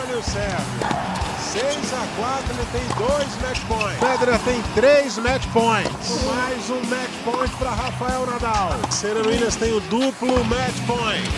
[0.00, 1.12] ali o Sérgio.
[1.52, 3.98] 6 a 4, ele tem dois match points.
[4.00, 6.24] Pedra tem três match points.
[6.24, 8.70] Mais um match point para Rafael Nadal.
[8.90, 11.30] Serena Williams tem o duplo match point.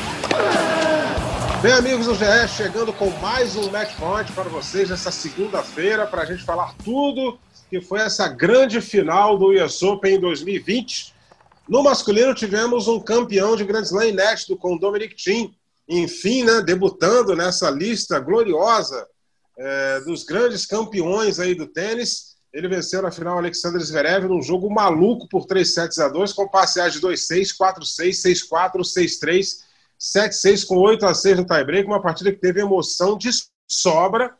[1.60, 6.22] Bem, amigos do GE, chegando com mais um match point para vocês nessa segunda-feira para
[6.22, 11.12] a gente falar tudo que foi essa grande final do US Open em 2020.
[11.68, 15.54] No masculino tivemos um campeão de Grand Slam inédito com o Dominic Thiem,
[15.88, 19.06] enfim, né, debutando nessa lista gloriosa
[19.58, 22.34] é, dos grandes campeões aí do tênis.
[22.52, 26.48] Ele venceu na final Alexander Zverev num jogo maluco por 3 sets a 2, com
[26.48, 29.58] passeagem de 2-6, 4-6, 6-4, 6-3,
[30.00, 31.86] 7-6, com 8 a 6 no tie-break.
[31.86, 33.30] Uma partida que teve emoção de
[33.68, 34.34] sobra.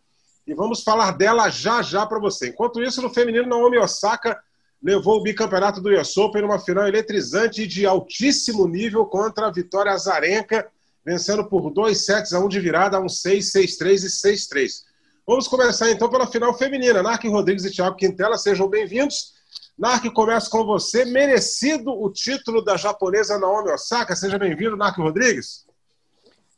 [0.47, 2.49] E vamos falar dela já já para você.
[2.49, 4.39] Enquanto isso, no feminino, Naomi Osaka
[4.83, 9.91] levou o bicampeonato do US Open numa final eletrizante de altíssimo nível contra a Vitória
[9.91, 10.71] Azarenka,
[11.05, 14.71] vencendo por 2 sets a 1 de virada, 1-6, 6-3 e 6-3.
[15.27, 17.03] Vamos começar então pela final feminina.
[17.03, 19.35] Narc Rodrigues e Thiago Quintela, sejam bem-vindos.
[19.79, 21.05] Narc, começa com você.
[21.05, 24.15] Merecido o título da japonesa Naomi Osaka.
[24.15, 25.67] Seja bem-vindo, Narc Rodrigues.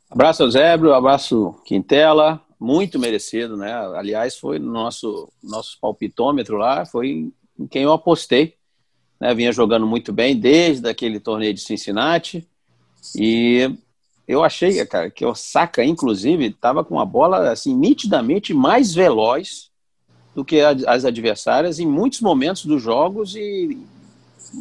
[0.09, 0.93] Abraço, Zébrio.
[0.93, 2.41] Abraço, Quintela.
[2.59, 3.73] Muito merecido, né?
[3.95, 8.55] Aliás, foi no nosso, nosso palpitômetro lá, foi em quem eu apostei.
[9.19, 9.33] Né?
[9.33, 12.47] Vinha jogando muito bem desde aquele torneio de Cincinnati.
[13.15, 13.71] E
[14.27, 19.69] eu achei, cara, que o Saka, inclusive, estava com a bola assim nitidamente mais veloz
[20.35, 23.77] do que as adversárias em muitos momentos dos jogos e,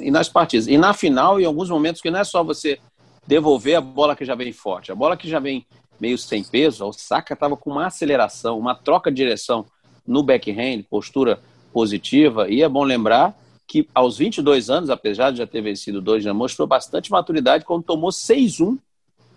[0.01, 0.69] e nas partidas.
[0.69, 2.79] E na final, em alguns momentos, que não é só você
[3.27, 5.67] devolver a bola que já vem forte, a bola que já vem
[6.01, 9.67] meio sem peso, o Saka estava com uma aceleração, uma troca de direção
[10.07, 11.41] no backhand, postura
[11.73, 12.49] positiva.
[12.49, 13.37] E é bom lembrar
[13.67, 17.83] que aos 22 anos, apesar de já ter vencido dois, já mostrou bastante maturidade quando
[17.83, 18.79] tomou 6-1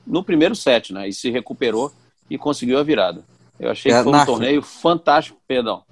[0.06, 1.08] no primeiro set, né?
[1.08, 1.92] E se recuperou
[2.30, 3.24] e conseguiu a virada.
[3.60, 5.84] Eu achei é, que foi um torneio fantástico, perdão.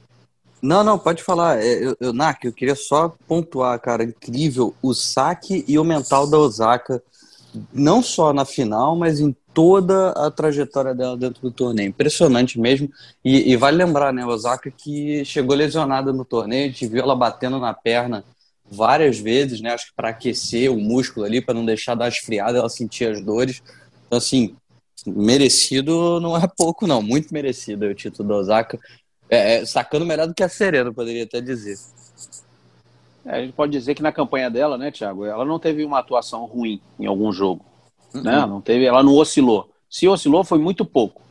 [0.62, 1.60] Não, não, pode falar.
[1.60, 6.28] É, eu, eu, Nak, eu queria só pontuar, cara, incrível o saque e o mental
[6.28, 7.02] da Osaka,
[7.74, 11.90] não só na final, mas em toda a trajetória dela dentro do torneio.
[11.90, 12.90] Impressionante mesmo.
[13.24, 17.16] E, e vale lembrar, né, Osaka que chegou lesionada no torneio, a gente viu ela
[17.16, 18.24] batendo na perna
[18.70, 19.74] várias vezes, né?
[19.74, 23.22] Acho que para aquecer o músculo ali, para não deixar dar esfriada, ela sentia as
[23.22, 23.64] dores.
[24.08, 24.56] Então, assim,
[25.06, 27.02] merecido não é pouco, não.
[27.02, 28.80] Muito merecido o título do Osaka.
[29.30, 31.78] É, é, sacando melhor do que a Serena, poderia até dizer.
[33.26, 36.00] É, a gente pode dizer que na campanha dela, né, Thiago, ela não teve uma
[36.00, 37.66] atuação ruim em algum jogo.
[38.14, 38.24] Uhum.
[38.24, 38.46] Né?
[38.46, 39.70] Não teve, ela não oscilou.
[39.90, 41.22] Se oscilou, foi muito pouco.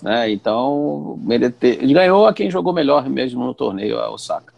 [0.00, 0.30] Né?
[0.30, 1.18] Então,
[1.62, 4.52] ele ganhou a quem jogou melhor mesmo no torneio, a Osaka.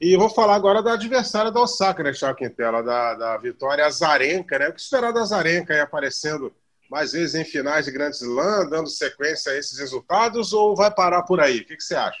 [0.00, 4.58] E vou falar agora da adversária da Osaka, né, Thiago Quintela, da, da Vitória Azarenka,
[4.58, 4.68] né?
[4.68, 6.52] O que esperar da Azarenka aí aparecendo
[6.92, 11.22] mais vezes em finais de Grand Slam, dando sequência a esses resultados, ou vai parar
[11.22, 11.60] por aí?
[11.60, 12.18] O que, que você acha?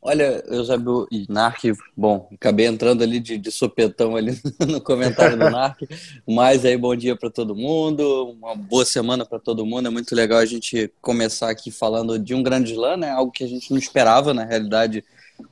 [0.00, 1.64] Olha, Eusébio e Narc,
[1.96, 5.80] bom, acabei entrando ali de, de sopetão ali no comentário do Narc,
[6.24, 10.14] mas aí bom dia para todo mundo, uma boa semana para todo mundo, é muito
[10.14, 13.72] legal a gente começar aqui falando de um grande slam, né, algo que a gente
[13.72, 15.02] não esperava, na realidade,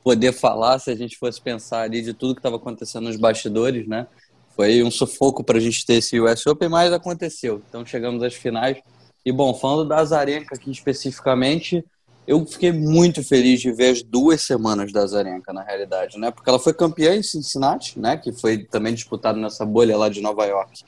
[0.05, 3.89] poder falar se a gente fosse pensar ali de tudo que estava acontecendo nos bastidores,
[3.89, 4.07] né,
[4.55, 7.63] foi um sufoco para a gente ter esse US Open, mas aconteceu.
[7.69, 8.79] Então chegamos às finais.
[9.25, 11.85] E bom, falando da Azarenka aqui especificamente,
[12.27, 16.31] eu fiquei muito feliz de ver as duas semanas da Azarenka, na realidade, né?
[16.31, 18.17] Porque ela foi campeã em Cincinnati, né?
[18.17, 20.83] Que foi também disputado nessa bolha lá de Nova York.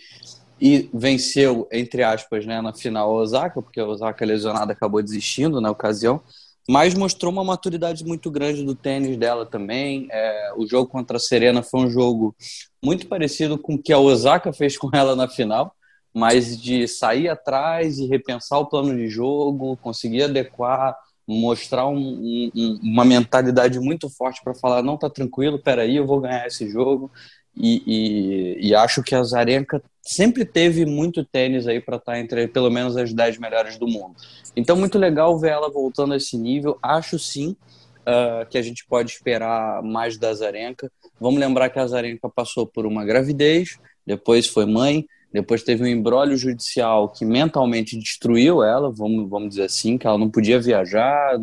[0.61, 5.61] E venceu, entre aspas, né, na final a Osaka, porque a Osaka lesionada acabou desistindo
[5.61, 6.23] na ocasião
[6.69, 10.09] mas mostrou uma maturidade muito grande do tênis dela também.
[10.11, 12.35] É, o jogo contra a Serena foi um jogo
[12.85, 15.75] muito parecido com o que a Osaka fez com ela na final,
[16.13, 20.97] mas de sair atrás e repensar o plano de jogo, conseguir adequar,
[21.27, 26.21] mostrar um, um, uma mentalidade muito forte para falar não tá tranquilo, peraí, eu vou
[26.21, 27.11] ganhar esse jogo.
[27.57, 32.19] E, e, e acho que a Zarenka sempre teve muito tênis aí para estar tá
[32.19, 34.17] entre pelo menos as 10 melhores do mundo.
[34.57, 36.77] Então, muito legal ver ela voltando a esse nível.
[36.83, 37.57] Acho sim
[38.07, 40.91] uh, que a gente pode esperar mais da Zarenka.
[41.21, 45.87] Vamos lembrar que a Zarenka passou por uma gravidez, depois foi mãe, depois teve um
[45.87, 51.37] embrólio judicial que mentalmente destruiu ela, vamos, vamos dizer assim, que ela não podia viajar,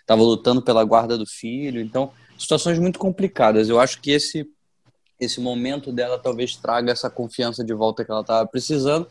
[0.00, 1.80] estava lutando pela guarda do filho.
[1.80, 3.70] Então, situações muito complicadas.
[3.70, 4.46] Eu acho que esse
[5.24, 9.08] esse momento dela talvez traga essa confiança de volta que ela estava precisando.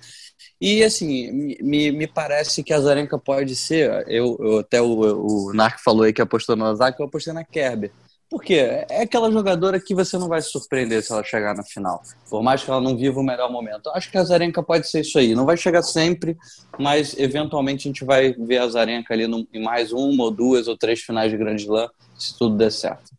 [0.61, 4.05] E assim, me, me parece que a Zarenka pode ser.
[4.07, 5.51] Eu, eu até o, o
[5.83, 7.91] falou aí que apostou no Azak, eu apostei na Kerber.
[8.29, 12.03] Porque é aquela jogadora que você não vai se surpreender se ela chegar na final.
[12.29, 13.89] Por mais que ela não viva o melhor momento.
[13.89, 15.33] Acho que a Zarenka pode ser isso aí.
[15.33, 16.37] Não vai chegar sempre,
[16.77, 20.77] mas eventualmente a gente vai ver a Zarenka ali em mais uma ou duas ou
[20.77, 23.11] três finais de Grand Slam, se tudo der certo.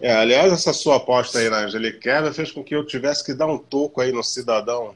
[0.00, 3.34] É, aliás, essa sua aposta aí na Angelique Kerber fez com que eu tivesse que
[3.34, 4.94] dar um toco aí no cidadão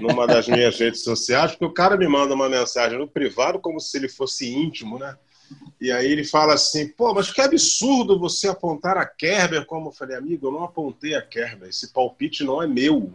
[0.00, 3.80] numa das minhas redes sociais, porque o cara me manda uma mensagem no privado como
[3.80, 5.16] se ele fosse íntimo, né?
[5.80, 9.92] E aí ele fala assim, pô, mas que absurdo você apontar a Kerber como eu
[9.92, 13.12] falei, amigo, eu não apontei a Kerber, esse palpite não é meu.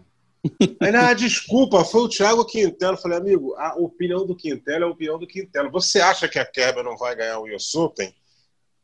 [0.79, 2.93] Aí, ah, desculpa, foi o Thiago Quintelo.
[2.93, 5.69] Eu falei, amigo, a opinião do Quintelo é a opinião do Quintelo.
[5.71, 7.73] Você acha que a Kerber não vai ganhar o US?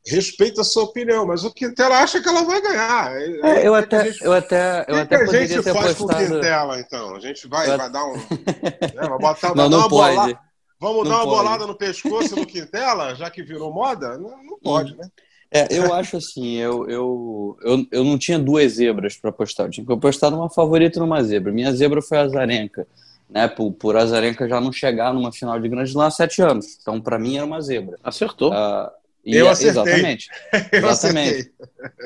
[0.08, 3.12] Respeita a sua opinião, mas o Quintelo acha que ela vai ganhar.
[3.16, 5.98] É, eu, até, gente, eu até, eu até, que a gente faz apostado...
[5.98, 7.16] com o Quintela, então?
[7.16, 7.78] A gente vai, eu...
[7.78, 8.14] vai dar um.
[8.16, 10.16] né, vai botar, não, não uma pode.
[10.16, 10.40] Bola...
[10.80, 11.38] Vamos não dar uma pode.
[11.38, 14.16] bolada no pescoço do Quintela, já que virou moda?
[14.18, 15.10] Não, não pode, né?
[15.52, 19.66] É, eu acho assim, eu, eu, eu, eu não tinha duas zebras para apostar.
[19.66, 21.52] Eu tinha que apostar numa favorita e numa zebra.
[21.52, 22.86] Minha zebra foi a Azarenka,
[23.30, 23.48] né?
[23.48, 26.78] Por, por Azarenka já não chegar numa final de Grande Slam há sete anos.
[26.80, 27.98] Então, para mim, era uma zebra.
[28.04, 28.52] Acertou.
[28.54, 28.92] Ah,
[29.26, 29.72] e Eu a- acertei.
[29.82, 30.30] Exatamente.
[30.72, 31.30] Eu Exatamente.
[31.32, 31.52] acertei.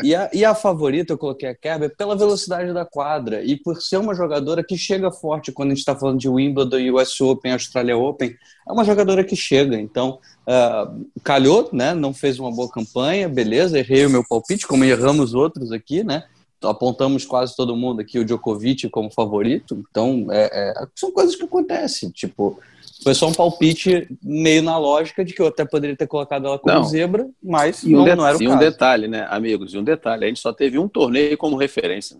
[0.04, 3.82] E a, e a favorita eu coloquei a Kerber pela velocidade da quadra e por
[3.82, 7.52] ser uma jogadora que chega forte quando a gente está falando de Wimbledon, US Open,
[7.54, 8.36] Australia Open.
[8.68, 9.80] É uma jogadora que chega.
[9.80, 10.92] Então, ah,
[11.24, 11.94] calhou, né?
[11.94, 13.80] Não fez uma boa campanha, beleza.
[13.80, 16.24] Errei o meu palpite, como erramos outros aqui, né?
[16.64, 19.84] Apontamos quase todo mundo aqui o Djokovic como favorito.
[19.90, 22.10] Então, é- é- são coisas que acontecem.
[22.10, 22.60] Tipo,
[23.02, 26.60] foi só um palpite meio na lógica de que eu até poderia ter colocado ela
[26.60, 26.84] como Não.
[26.84, 28.60] zebra, mas um, não, não era o e um caso.
[28.62, 29.74] detalhe, né, amigos?
[29.74, 32.18] E um detalhe: a gente só teve um torneio como referência.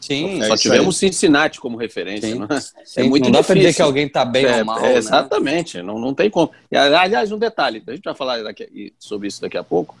[0.00, 2.28] Sim, É só isso tivemos Cincinnati como referência.
[2.34, 2.42] Sim.
[2.48, 2.60] é?
[2.84, 3.76] Sim, é muito não dá pra dizer difícil.
[3.76, 4.96] que alguém tá bem É, ou mal, é, né?
[4.96, 6.50] Exatamente, não, não tem como.
[6.72, 9.94] E, aliás, um detalhe: a gente vai falar daqui- sobre isso daqui a pouco.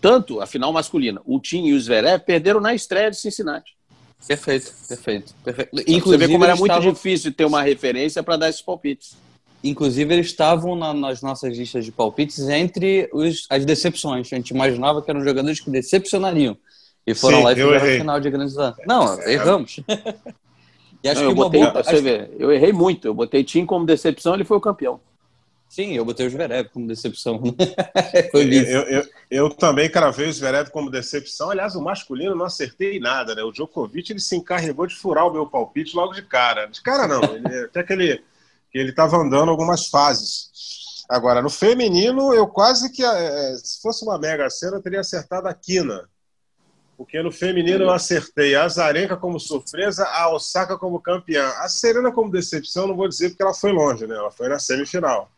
[0.00, 3.76] Tanto a final masculina, o Tim e o Zverev perderam na estreia de Cincinnati.
[4.26, 5.70] Perfeito, perfeito, perfeito.
[5.86, 9.16] Inclusive, Você vê como era muito estavam- difícil ter uma referência para dar esses palpites.
[9.62, 14.32] Inclusive, eles estavam na- nas nossas listas de palpites entre os- as decepções.
[14.32, 16.56] A gente imaginava que eram jogadores que decepcionariam.
[17.06, 17.98] E foram Sim, lá e fizeram a errei.
[17.98, 18.74] final de Grand Slam.
[18.86, 19.80] Não, erramos.
[21.02, 21.72] e acho Não, que eu botei, boa...
[21.72, 23.06] pra você acho- ver, eu errei muito.
[23.08, 25.00] Eu botei Tim como decepção, ele foi o campeão.
[25.68, 27.40] Sim, eu botei o Zverev como decepção.
[28.32, 28.72] Foi Eu, vice.
[28.72, 31.50] eu, eu, eu também cravei o Zverev como decepção.
[31.50, 33.42] Aliás, o masculino não acertei nada, né?
[33.42, 36.66] O Djokovic ele se encarregou de furar o meu palpite logo de cara.
[36.66, 38.24] De cara não, ele- até que ele
[38.70, 40.50] que ele estava andando algumas fases.
[41.08, 45.48] Agora, no feminino, eu quase que, eh, se fosse uma mega cena, eu teria acertado
[45.48, 46.06] a Quina.
[46.98, 51.48] Porque no feminino eu acertei a Azarenka como surpresa, a Osaka como campeã.
[51.58, 54.16] A Serena como decepção, não vou dizer porque ela foi longe, né?
[54.16, 55.30] Ela foi na semifinal.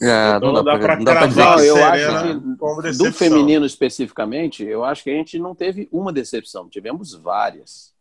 [0.00, 5.14] É, Então não dá cravar eu acho que do feminino especificamente, eu acho que a
[5.14, 7.94] gente não teve uma decepção, tivemos várias.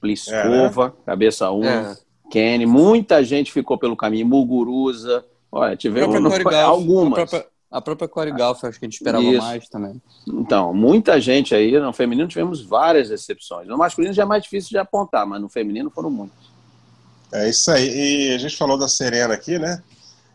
[0.00, 1.96] Pliskova, cabeça 1, É.
[2.30, 6.16] Kenny, muita gente ficou pelo caminho, Muguruza, olha, A tivemos
[6.64, 7.12] algumas.
[7.12, 9.42] A própria, a própria Corey acho que a gente esperava Isso.
[9.42, 10.00] mais também.
[10.26, 13.68] Então, muita gente aí, no feminino tivemos várias decepções.
[13.68, 16.38] No masculino já é mais difícil de apontar, mas no feminino foram muitas.
[17.32, 18.30] É isso aí.
[18.30, 19.82] E a gente falou da Serena aqui, né?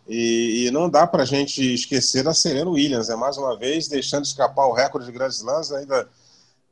[0.08, 3.16] E, e não dá pra gente esquecer da Serena Williams, né?
[3.16, 6.08] Mais uma vez, deixando escapar o recorde de grandes lãs, ainda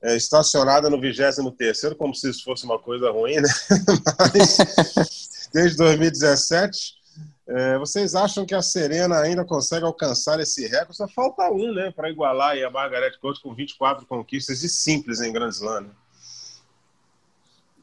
[0.02, 3.50] é, estacionada no 23º, como se isso fosse uma coisa ruim, né?
[4.20, 6.94] Mas, desde 2017,
[7.48, 10.98] é, vocês acham que a Serena ainda consegue alcançar esse recorde?
[10.98, 11.92] Só falta um, né?
[11.92, 15.90] Para igualar a Margaret Court com 24 conquistas e simples em Grand Slam, né?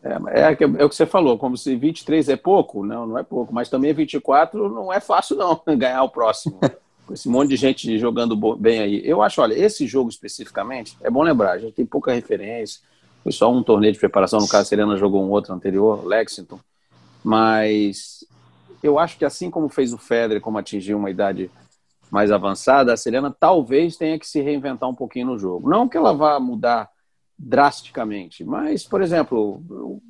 [0.02, 3.23] É, é, é o que você falou, como se 23 é pouco, não, não é
[3.23, 6.59] pouco, mas também 24 não é fácil não, ganhar o próximo.
[7.07, 9.02] Com esse monte de gente jogando bem aí.
[9.04, 12.80] Eu acho, olha, esse jogo especificamente, é bom lembrar, gente tem pouca referência,
[13.23, 16.59] foi só um torneio de preparação, no caso a Serena jogou um outro anterior, Lexington,
[17.23, 18.25] mas
[18.83, 21.50] eu acho que assim como fez o Federer, como atingiu uma idade
[22.11, 25.69] mais avançada, a Serena talvez tenha que se reinventar um pouquinho no jogo.
[25.69, 26.88] Não que ela vá mudar
[27.43, 30.03] drasticamente, mas, por exemplo, o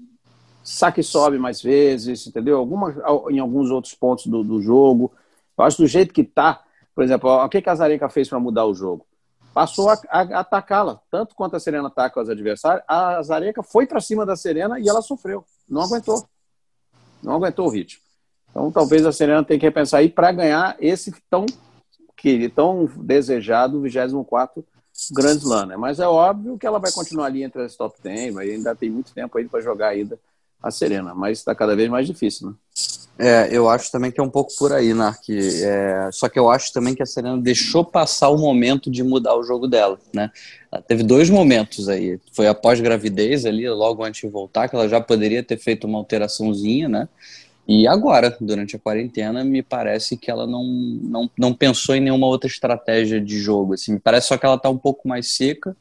[0.64, 2.58] saque sobe mais vezes, entendeu?
[2.58, 2.94] Alguma,
[3.30, 5.12] em alguns outros pontos do, do jogo.
[5.56, 6.62] Eu acho do jeito que tá,
[6.94, 9.06] por exemplo, o que, que a Zarenka fez para mudar o jogo?
[9.54, 13.86] Passou a, a- a atacá-la, tanto quanto a Serena ataca os adversários, a Zarenka foi
[13.86, 16.24] para cima da Serena e ela sofreu, não aguentou.
[17.22, 18.02] Não aguentou o ritmo.
[18.50, 21.46] Então, talvez a Serena tenha que repensar aí para ganhar esse tão,
[22.16, 24.64] que, tão desejado 24
[25.12, 25.76] Grand Slam, né?
[25.76, 28.90] Mas é óbvio que ela vai continuar ali entre as top 10, mas ainda tem
[28.90, 30.18] muito tempo aí para jogar ainda
[30.62, 32.54] a Serena, mas está cada vez mais difícil, né?
[33.22, 35.28] É, eu acho também que é um pouco por aí, Nark.
[35.28, 39.36] É, só que eu acho também que a Serena deixou passar o momento de mudar
[39.36, 40.30] o jogo dela, né?
[40.72, 42.18] Ela teve dois momentos aí.
[42.32, 45.98] Foi após gravidez ali, logo antes de voltar, que ela já poderia ter feito uma
[45.98, 47.08] alteraçãozinha, né?
[47.72, 52.26] E agora, durante a quarentena, me parece que ela não, não, não pensou em nenhuma
[52.26, 53.74] outra estratégia de jogo.
[53.74, 55.76] Assim, me parece só que ela está um pouco mais seca,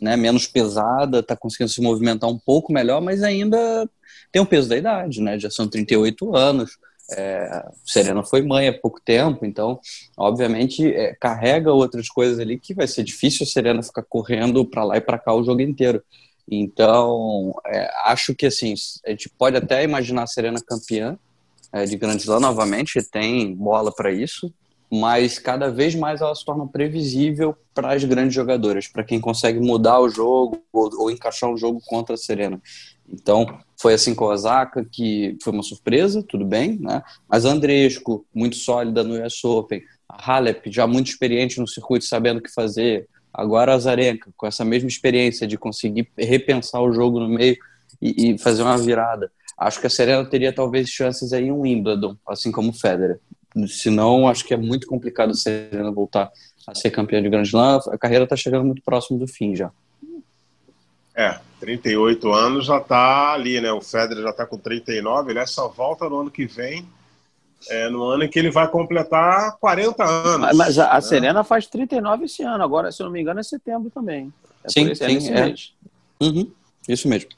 [0.00, 0.16] né?
[0.16, 3.86] menos pesada, está conseguindo se movimentar um pouco melhor, mas ainda
[4.32, 5.38] tem o peso da idade, né?
[5.38, 6.78] Já são 38 anos.
[7.12, 9.78] É, Serena foi mãe há pouco tempo, então,
[10.16, 14.84] obviamente, é, carrega outras coisas ali que vai ser difícil a Serena ficar correndo para
[14.84, 16.02] lá e para cá o jogo inteiro.
[16.50, 18.72] Então, é, acho que assim,
[19.04, 21.18] a gente pode até imaginar a Serena campeã
[21.88, 24.52] de Grand Slam novamente, tem bola para isso,
[24.90, 29.60] mas cada vez mais ela se torna previsível para as grandes jogadoras, para quem consegue
[29.60, 32.60] mudar o jogo ou, ou, encaixar o jogo contra a Serena.
[33.08, 33.46] Então,
[33.80, 37.02] foi assim com a Osaka, que foi uma surpresa, tudo bem, né?
[37.28, 42.38] Mas Andresco, muito sólida no US Open, a Halep, já muito experiente no circuito, sabendo
[42.38, 43.08] o que fazer.
[43.32, 47.56] Agora a Zarenka, com essa mesma experiência de conseguir repensar o jogo no meio
[48.00, 49.30] e, e fazer uma virada.
[49.58, 53.18] Acho que a Serena teria talvez chances aí em um Wimbledon, assim como o Federer.
[53.68, 56.30] Senão, acho que é muito complicado a Serena voltar
[56.66, 57.80] a ser campeã de Grand Slam.
[57.90, 59.70] A carreira está chegando muito próximo do fim já.
[61.14, 63.72] É, 38 anos já está ali, né?
[63.72, 66.86] O Federer já está com 39, ele é só volta no ano que vem,
[67.70, 70.40] é, no ano em que ele vai completar 40 anos.
[70.40, 71.00] Mas, mas a, a né?
[71.00, 74.30] Serena faz 39 esse ano, agora, se eu não me engano, é setembro também.
[74.62, 75.54] É sim, sim, é.
[76.20, 76.50] Uhum,
[76.86, 77.30] isso mesmo.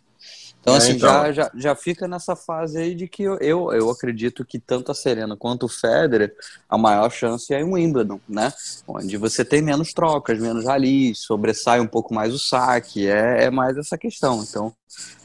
[0.60, 1.08] Então, é, assim, então...
[1.08, 4.90] Já, já, já fica nessa fase aí de que eu, eu, eu acredito que tanto
[4.90, 6.34] a Serena quanto o Federer,
[6.68, 8.52] a maior chance é em Wimbledon, né?
[8.86, 13.50] Onde você tem menos trocas, menos rally, sobressai um pouco mais o saque, é, é
[13.50, 14.42] mais essa questão.
[14.42, 14.72] Então,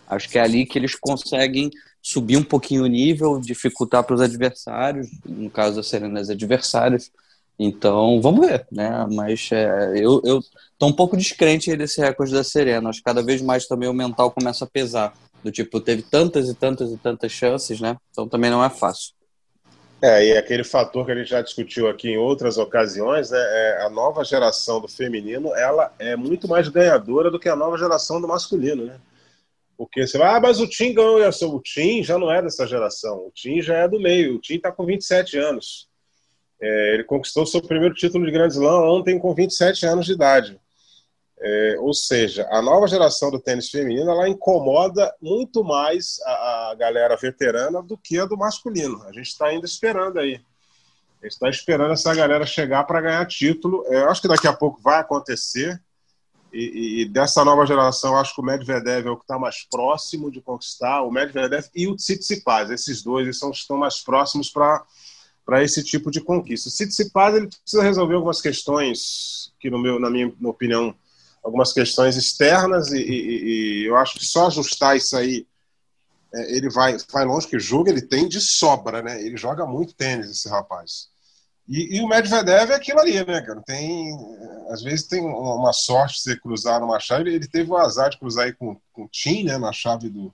[0.08, 1.72] acho que é ali que eles conseguem
[2.02, 7.10] subir um pouquinho o nível, dificultar para os adversários, no caso da Serena, os adversários.
[7.57, 9.05] Então, vamos ver, né?
[9.12, 10.41] Mas é, eu, eu
[10.77, 12.89] tô um pouco descrente desse recorde da Serena.
[12.89, 15.13] Acho que cada vez mais também o mental começa a pesar.
[15.43, 17.98] Do tipo, teve tantas e tantas e tantas chances, né?
[18.12, 19.13] Então também não é fácil.
[20.01, 23.39] É, e aquele fator que a gente já discutiu aqui em outras ocasiões, né?
[23.39, 27.77] É a nova geração do feminino, ela é muito mais ganhadora do que a nova
[27.77, 29.00] geração do masculino, né?
[29.77, 33.27] Porque você vai, ah, mas o Tim ganhou, o Tim já não é dessa geração,
[33.27, 35.88] o Tim já é do meio, o Tim está com 27 anos.
[36.65, 40.58] É, ele conquistou seu primeiro título de Grand Slam ontem com 27 anos de idade.
[41.38, 46.75] É, ou seja, a nova geração do tênis feminino ela incomoda muito mais a, a
[46.75, 49.03] galera veterana do que a do masculino.
[49.03, 50.36] A gente está ainda esperando aí.
[51.22, 53.84] A gente está esperando essa galera chegar para ganhar título.
[53.88, 55.82] É, eu acho que daqui a pouco vai acontecer.
[56.53, 60.32] E, e, dessa nova geração, acho que o Medvedev é o que está mais próximo
[60.32, 61.01] de conquistar.
[61.01, 64.82] O Medvedev e o Tsitsipas, esses dois eles são, estão mais próximos para
[65.62, 66.69] esse tipo de conquista.
[66.69, 70.95] O Tsitsipas ele precisa resolver algumas questões que, no meu, na minha opinião,
[71.43, 73.43] algumas questões externas e, e,
[73.81, 75.45] e, eu acho que só ajustar isso aí
[76.33, 79.21] é, ele vai, vai longe que jogo ele tem de sobra, né?
[79.21, 81.09] Ele joga muito tênis esse rapaz.
[81.67, 83.62] E, e, o Medvedev é aquilo ali, né, cara?
[83.62, 84.17] Tem,
[84.69, 87.33] às vezes tem uma sorte de você cruzar numa chave.
[87.33, 90.33] Ele teve o azar de cruzar aí com, com o Tim, né, na chave do,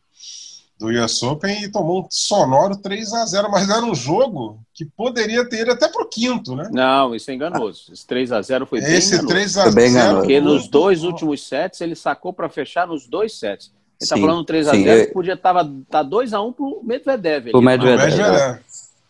[0.79, 4.85] do US Open e tomou um sonoro 3 a 0 mas era um jogo que
[4.85, 6.69] poderia ter ido até para o quinto, né?
[6.71, 7.91] Não, isso é enganoso.
[7.91, 11.81] Esse 3 a 0 foi Esse bem 3 a 0 Porque nos dois últimos sets
[11.81, 13.73] ele sacou para fechar nos dois sets.
[13.99, 15.11] Ele está falando 3 a 0 eu...
[15.11, 15.53] podia estar
[15.89, 17.51] tá 2 a 1 para o Medvedev.
[17.53, 18.09] O Medvedev.
[18.09, 18.59] Medvedev.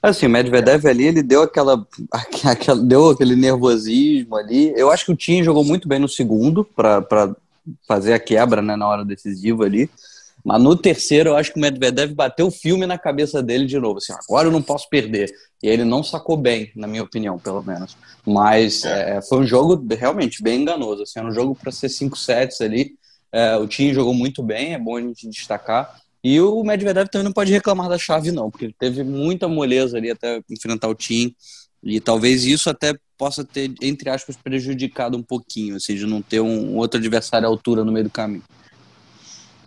[0.02, 1.86] Assim, o Medvedev ali, ele deu aquela,
[2.46, 4.74] aquela, deu aquele nervosismo ali.
[4.76, 7.36] Eu acho que o Tim jogou muito bem no segundo para
[7.88, 9.88] fazer a quebra né, na hora decisiva ali.
[10.44, 13.78] Mas no terceiro, eu acho que o Medvedev bateu o filme na cabeça dele de
[13.78, 13.98] novo.
[13.98, 15.30] Assim, agora eu não posso perder.
[15.62, 17.98] E ele não sacou bem, na minha opinião, pelo menos.
[18.26, 19.18] Mas é.
[19.18, 21.04] É, foi um jogo realmente bem enganoso.
[21.04, 22.94] Assim, era um jogo para ser 5 sets ali.
[23.32, 26.00] É, o time jogou muito bem, é bom a gente destacar.
[26.24, 29.98] E o Medvedev também não pode reclamar da chave, não, porque ele teve muita moleza
[29.98, 31.36] ali até enfrentar o time.
[31.82, 36.42] E talvez isso até possa ter, entre aspas, prejudicado um pouquinho, ou seja, não ter
[36.42, 38.44] um outro adversário à altura no meio do caminho.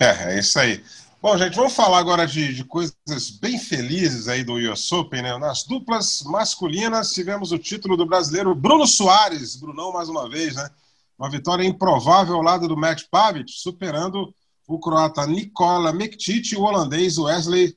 [0.03, 0.83] É, é isso aí.
[1.23, 5.39] Bom, gente, vamos falar agora de, de coisas bem felizes aí do US Open, né?
[5.39, 10.69] Nas duplas masculinas tivemos o título do brasileiro Bruno Soares, Brunão mais uma vez, né?
[11.17, 14.35] Uma vitória improvável ao lado do Matt Pavic, superando
[14.67, 17.77] o croata Nikola Mektic e o holandês Wesley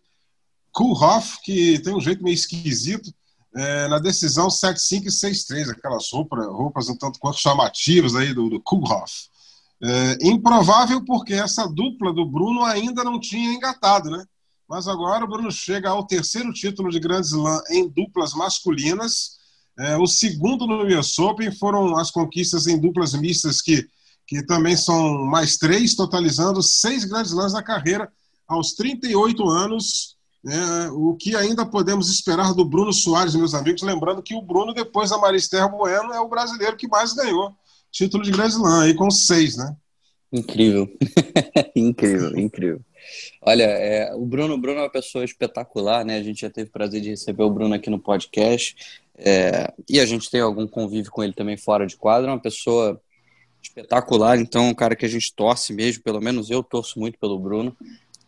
[0.71, 3.13] Kulhoff, que tem um jeito meio esquisito,
[3.55, 8.49] é, na decisão 7-5 e 6-3, aquelas roupas, roupas um tanto quanto chamativas aí do,
[8.49, 9.29] do Kulhoff.
[9.83, 14.25] É, improvável porque essa dupla do Bruno ainda não tinha engatado, né?
[14.67, 19.35] Mas agora o Bruno chega ao terceiro título de Grand Slam em duplas masculinas.
[19.77, 23.87] É, o segundo no US Open foram as conquistas em duplas mistas, que,
[24.25, 28.11] que também são mais três, totalizando seis Grand Slams na carreira
[28.47, 30.15] aos 38 anos.
[30.47, 33.81] É, o que ainda podemos esperar do Bruno Soares, meus amigos?
[33.81, 37.53] Lembrando que o Bruno, depois da Marister Bueno, é o brasileiro que mais ganhou
[37.95, 39.73] título de Grand Slam, aí com seis, né?
[40.31, 40.91] Incrível,
[41.73, 42.81] incrível, incrível.
[43.41, 46.17] Olha, é, o Bruno, Bruno é uma pessoa espetacular, né?
[46.17, 48.75] A gente já teve o prazer de receber o Bruno aqui no podcast
[49.17, 52.29] é, e a gente tem algum convívio com ele também fora de quadro.
[52.29, 52.99] É uma pessoa
[53.63, 57.39] espetacular, então, um cara que a gente torce mesmo, pelo menos eu torço muito pelo
[57.39, 57.75] Bruno.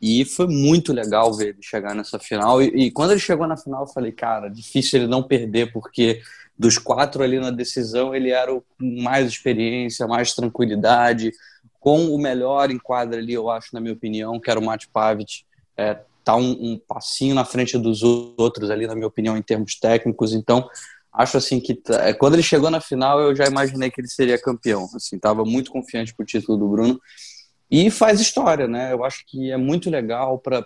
[0.01, 2.61] E foi muito legal ver ele chegar nessa final.
[2.61, 6.21] E, e quando ele chegou na final, eu falei, cara, difícil ele não perder, porque
[6.57, 11.31] dos quatro ali na decisão, ele era o mais experiência, mais tranquilidade,
[11.79, 14.89] com o melhor em quadra ali, eu acho, na minha opinião, que era o Mate
[14.89, 15.43] Pavic.
[15.77, 19.75] É, tá um, um, passinho na frente dos outros ali, na minha opinião, em termos
[19.79, 20.33] técnicos.
[20.33, 20.67] Então,
[21.13, 24.41] acho assim que é, quando ele chegou na final, eu já imaginei que ele seria
[24.41, 24.89] campeão.
[24.95, 26.99] Assim, tava muito confiante pro título do Bruno.
[27.69, 28.91] E faz história, né?
[28.91, 30.65] Eu acho que é muito legal para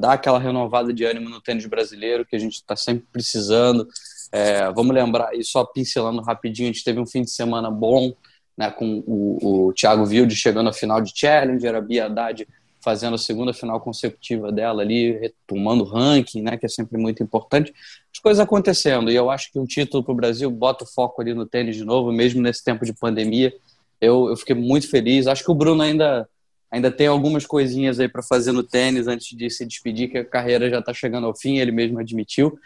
[0.00, 3.88] dar aquela renovada de ânimo no tênis brasileiro, que a gente está sempre precisando.
[4.36, 8.12] É, vamos lembrar, e só pincelando rapidinho, a gente teve um fim de semana bom,
[8.58, 12.44] né, com o, o Thiago Wilde chegando à final de Challenger, a Bia Haddad
[12.82, 17.22] fazendo a segunda final consecutiva dela ali, retomando o ranking, né, que é sempre muito
[17.22, 17.72] importante.
[18.12, 21.22] As coisas acontecendo, e eu acho que um título para o Brasil bota o foco
[21.22, 23.54] ali no tênis de novo, mesmo nesse tempo de pandemia.
[24.00, 25.28] Eu, eu fiquei muito feliz.
[25.28, 26.28] Acho que o Bruno ainda,
[26.70, 30.24] ainda tem algumas coisinhas aí para fazer no tênis antes de se despedir, que a
[30.24, 32.58] carreira já está chegando ao fim, ele mesmo admitiu.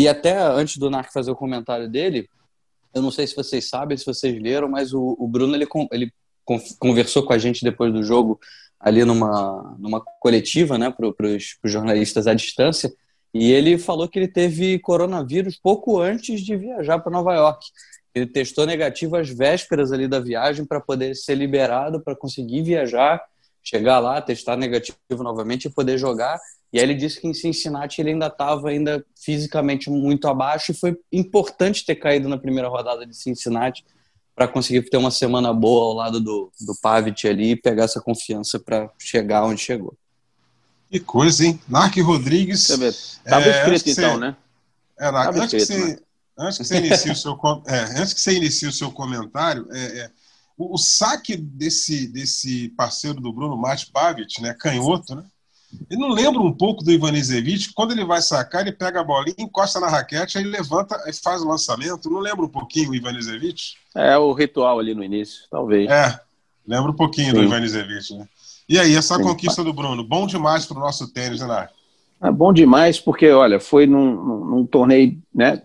[0.00, 2.26] E até antes do Narc fazer o comentário dele,
[2.94, 6.10] eu não sei se vocês sabem, se vocês leram, mas o, o Bruno ele, ele
[6.78, 8.40] conversou com a gente depois do jogo
[8.80, 12.90] ali numa, numa coletiva, né, para os jornalistas à distância,
[13.34, 17.66] e ele falou que ele teve coronavírus pouco antes de viajar para Nova York.
[18.14, 23.22] Ele testou negativo às vésperas ali da viagem para poder ser liberado, para conseguir viajar,
[23.62, 26.40] chegar lá, testar negativo novamente e poder jogar.
[26.72, 30.74] E aí ele disse que em Cincinnati ele ainda estava ainda fisicamente muito abaixo e
[30.74, 33.84] foi importante ter caído na primeira rodada de Cincinnati
[34.34, 38.00] para conseguir ter uma semana boa ao lado do, do Pavic ali e pegar essa
[38.00, 39.94] confiança para chegar onde chegou.
[40.90, 41.60] Que coisa, hein?
[41.68, 42.68] Narc Rodrigues.
[42.70, 44.36] Estava é, escrito então, né?
[44.98, 45.98] É, Narc, antes, escrito, que você, né?
[46.38, 49.98] antes que você inicie o seu é, antes que você inicie o seu comentário, é,
[50.00, 50.10] é,
[50.56, 55.24] o, o, saque desse, desse parceiro do Bruno, Mate Pavic, né, canhoto, né?
[55.88, 59.34] Ele não lembra um pouco do Ivanisevic, quando ele vai sacar, ele pega a bolinha,
[59.38, 62.10] encosta na raquete, aí levanta e faz o lançamento.
[62.10, 63.74] Não lembra um pouquinho o Ivanisevic?
[63.94, 65.88] É o ritual ali no início, talvez.
[65.88, 66.20] É,
[66.66, 67.34] lembra um pouquinho Sim.
[67.34, 68.28] do Ivanisevic, né?
[68.68, 69.22] E aí, essa Sim.
[69.22, 71.68] conquista do Bruno, bom demais para o nosso tênis, né?
[72.22, 75.62] É bom demais porque, olha, foi num, num, num, torneio, né?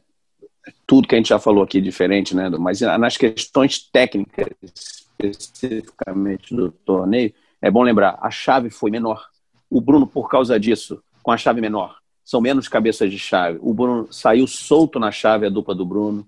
[0.88, 2.50] Tudo que a gente já falou aqui diferente, né?
[2.50, 9.28] Mas nas questões técnicas, especificamente do torneio, é bom lembrar, a chave foi menor
[9.76, 13.60] o Bruno, por causa disso, com a chave menor, são menos cabeças de chave.
[13.62, 16.26] O Bruno saiu solto na chave, a dupla do Bruno.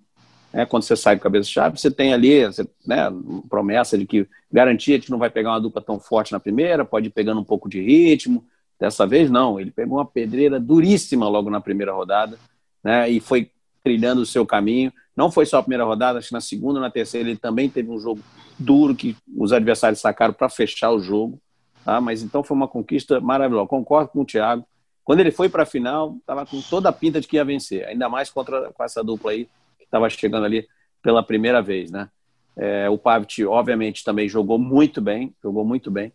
[0.52, 3.10] É, quando você sai com cabeça de chave, você tem ali você, né,
[3.48, 7.08] promessa de que garantia que não vai pegar uma dupla tão forte na primeira, pode
[7.08, 8.44] ir pegando um pouco de ritmo.
[8.78, 9.58] Dessa vez, não.
[9.58, 12.38] Ele pegou uma pedreira duríssima logo na primeira rodada
[12.84, 13.50] né, e foi
[13.82, 14.92] trilhando o seu caminho.
[15.16, 17.90] Não foi só a primeira rodada, acho que na segunda, na terceira, ele também teve
[17.90, 18.20] um jogo
[18.60, 21.40] duro que os adversários sacaram para fechar o jogo.
[21.88, 22.02] Tá?
[22.02, 23.66] Mas então foi uma conquista maravilhosa.
[23.66, 24.66] Concordo com o Thiago.
[25.06, 27.88] Quando ele foi para a final, estava com toda a pinta de que ia vencer,
[27.88, 29.46] ainda mais contra com essa dupla aí
[29.78, 30.68] que estava chegando ali
[31.02, 32.10] pela primeira vez, né?
[32.58, 36.12] É, o Pavic, obviamente, também jogou muito bem, jogou muito bem,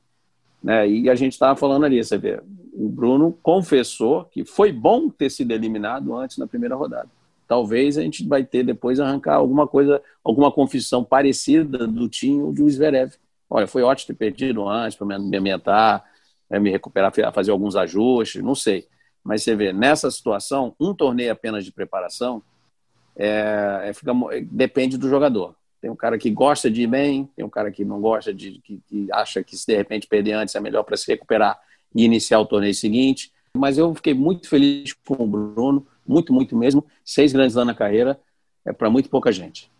[0.62, 0.86] né?
[0.86, 2.38] E a gente estava falando ali, você vê,
[2.74, 7.08] o Bruno confessou que foi bom ter sido eliminado antes na primeira rodada.
[7.48, 12.52] Talvez a gente vai ter depois arrancar alguma coisa, alguma confissão parecida do Tinho ou
[12.52, 13.14] do Zverev,
[13.54, 16.02] Olha, foi ótimo ter perdido antes para me ambientar,
[16.48, 18.88] né, me recuperar, fazer alguns ajustes, não sei.
[19.22, 22.42] Mas você vê, nessa situação, um torneio apenas de preparação
[23.14, 24.12] é, é, fica,
[24.50, 25.54] depende do jogador.
[25.82, 28.52] Tem um cara que gosta de ir bem, tem um cara que não gosta de,
[28.64, 31.60] que, que acha que se de repente perder antes é melhor para se recuperar
[31.94, 33.30] e iniciar o torneio seguinte.
[33.54, 36.86] Mas eu fiquei muito feliz com o Bruno, muito, muito mesmo.
[37.04, 38.18] Seis grandes anos na carreira
[38.64, 39.70] é para muito pouca gente.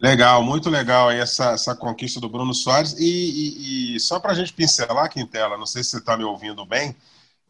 [0.00, 2.94] Legal, muito legal aí essa, essa conquista do Bruno Soares.
[2.98, 6.24] E, e, e só para a gente pincelar, Quintela, não sei se você está me
[6.24, 6.96] ouvindo bem,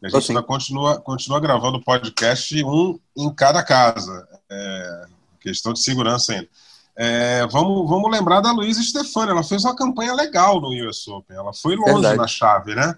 [0.03, 4.27] a gente ainda continua, continua gravando o podcast um em cada casa.
[4.49, 5.05] É,
[5.39, 6.49] questão de segurança ainda.
[6.95, 11.37] É, vamos, vamos lembrar da Luísa Stefani, ela fez uma campanha legal no US Open,
[11.37, 12.17] ela foi longe Verdade.
[12.17, 12.95] na chave, né?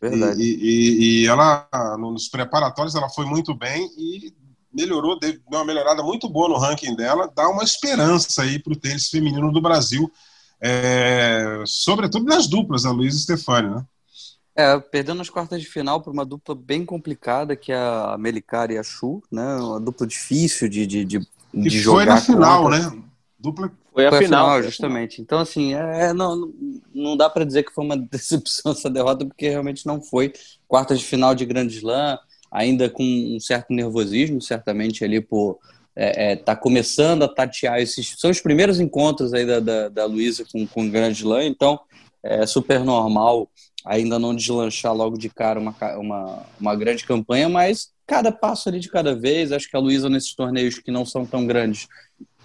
[0.00, 0.42] Verdade.
[0.42, 4.34] E, e, e, ela, nos preparatórios, ela foi muito bem e
[4.76, 8.76] melhorou, deu uma melhorada muito boa no ranking dela, dá uma esperança aí para o
[8.76, 10.12] tênis feminino do Brasil,
[10.60, 13.84] é, sobretudo nas duplas, a Luísa Stefani, né?
[14.54, 18.74] É, perdendo nas quartas de final para uma dupla bem complicada, que é a Melicari
[18.74, 19.56] e a Chu, né?
[19.56, 22.04] Uma dupla difícil de, de, de, de que jogar.
[22.04, 23.02] Foi na final, né?
[23.38, 23.70] Dupla...
[23.92, 25.20] Foi a, foi a final, final, justamente.
[25.20, 26.52] Então, assim, é, não,
[26.94, 30.32] não dá para dizer que foi uma decepção essa derrota, porque realmente não foi.
[30.66, 32.18] Quartas de final de Grande Slam,
[32.50, 35.58] ainda com um certo nervosismo, certamente ali por
[35.94, 38.14] é, é, tá começando a tatear esses.
[38.18, 41.80] São os primeiros encontros aí da, da, da Luísa com, com o Grande Slam, então
[42.22, 43.48] é super normal
[43.84, 48.80] ainda não deslanchar logo de cara uma, uma, uma grande campanha, mas cada passo ali
[48.80, 51.86] de cada vez, acho que a Luísa nesses torneios que não são tão grandes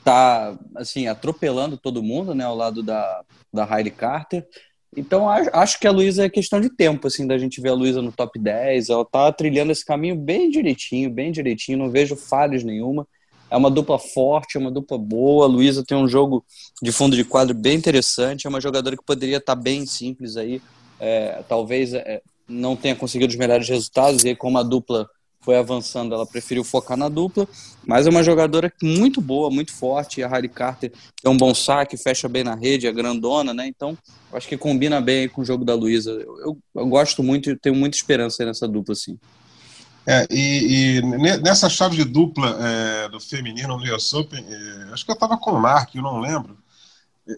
[0.03, 4.47] tá assim atropelando todo mundo, né, ao lado da da Heidi Carter.
[4.95, 8.01] Então acho que a Luísa é questão de tempo assim da gente ver a Luísa
[8.01, 12.63] no top 10, ela tá trilhando esse caminho bem direitinho, bem direitinho, não vejo falhas
[12.63, 13.07] nenhuma.
[13.49, 15.45] É uma dupla forte, é uma dupla boa.
[15.45, 16.43] A Luísa tem um jogo
[16.81, 20.37] de fundo de quadro bem interessante, é uma jogadora que poderia estar tá bem simples
[20.37, 20.61] aí,
[20.99, 25.09] é, talvez é, não tenha conseguido os melhores resultados, e aí, como a dupla
[25.41, 27.47] foi avançando, ela preferiu focar na dupla,
[27.85, 31.97] mas é uma jogadora muito boa, muito forte, a Harry Carter tem um bom saque,
[31.97, 33.97] fecha bem na rede, é grandona, né, então
[34.33, 37.55] acho que combina bem com o jogo da Luísa, eu, eu, eu, gosto muito e
[37.55, 39.17] tenho muita esperança nessa dupla, sim.
[40.07, 41.01] É, e, e,
[41.41, 45.37] nessa chave de dupla é, do feminino no US Open, é, acho que eu estava
[45.37, 46.57] com o Mark, eu não lembro,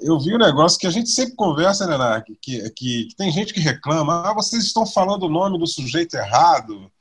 [0.02, 3.32] eu vi um negócio que a gente sempre conversa, né, Nark, que, que, que, tem
[3.32, 6.92] gente que reclama, ah, vocês estão falando o nome do sujeito errado.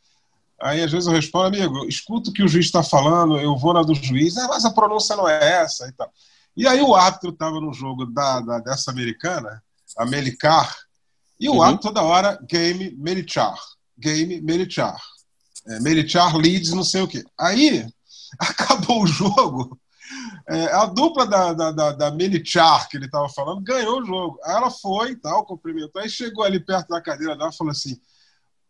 [0.63, 3.75] Aí às vezes eu respondo, amigo, escuto o que o juiz está falando, eu vou
[3.75, 6.11] na do juiz, ah, mas a pronúncia não é essa e tal.
[6.57, 9.63] E aí o árbitro estava no jogo da, da, dessa americana,
[9.99, 10.75] a Melicar,
[11.41, 11.63] e o uhum.
[11.63, 13.59] árbitro toda hora, game Melichar,
[13.99, 14.97] game Melichar.
[15.67, 17.25] É, Melichar leads não sei o quê.
[17.39, 17.85] Aí
[18.39, 19.77] acabou o jogo,
[20.49, 24.39] é, a dupla da, da, da, da Melichar, que ele estava falando, ganhou o jogo.
[24.45, 26.01] Aí ela foi e tal, cumprimentou.
[26.01, 27.99] Aí chegou ali perto da cadeira dela e falou assim: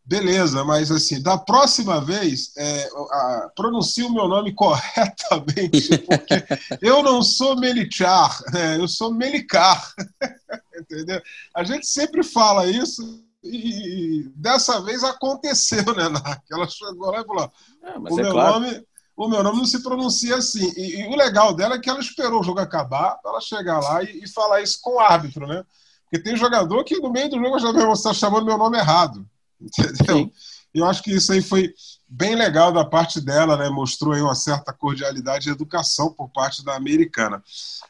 [0.04, 6.44] beleza, mas assim, da próxima vez, é, a, pronuncie o meu nome corretamente, porque
[6.80, 9.92] eu não sou Melichar, é, eu sou Melicar.
[10.78, 11.22] Entendeu?
[11.54, 13.22] A gente sempre fala isso.
[13.44, 16.42] E, dessa vez aconteceu, né, Nath?
[16.50, 18.60] Ela chegou lá e falou: é, o é meu claro.
[18.60, 18.86] nome
[19.16, 20.72] o meu nome não se pronuncia assim.
[20.76, 23.78] E, e, o legal dela é que ela esperou o jogo acabar para ela chegar
[23.78, 25.64] lá e, e, falar isso com o árbitro, né?
[26.04, 29.26] Porque tem jogador que no meio do jogo já está chamando meu nome errado,
[29.62, 30.30] entendeu?
[30.74, 31.72] E eu acho que isso aí foi
[32.08, 33.68] bem legal da parte dela, né?
[33.68, 37.42] Mostrou aí uma certa cordialidade e educação por parte da americana.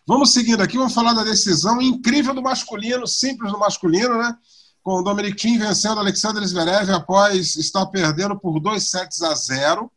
[0.06, 4.35] Vamos seguindo aqui, vamos falar da decisão incrível do masculino, simples do masculino, né?
[4.82, 9.90] Com o Dominic Thiem vencendo Alexander Zverev após estar perdendo por dois sets a zero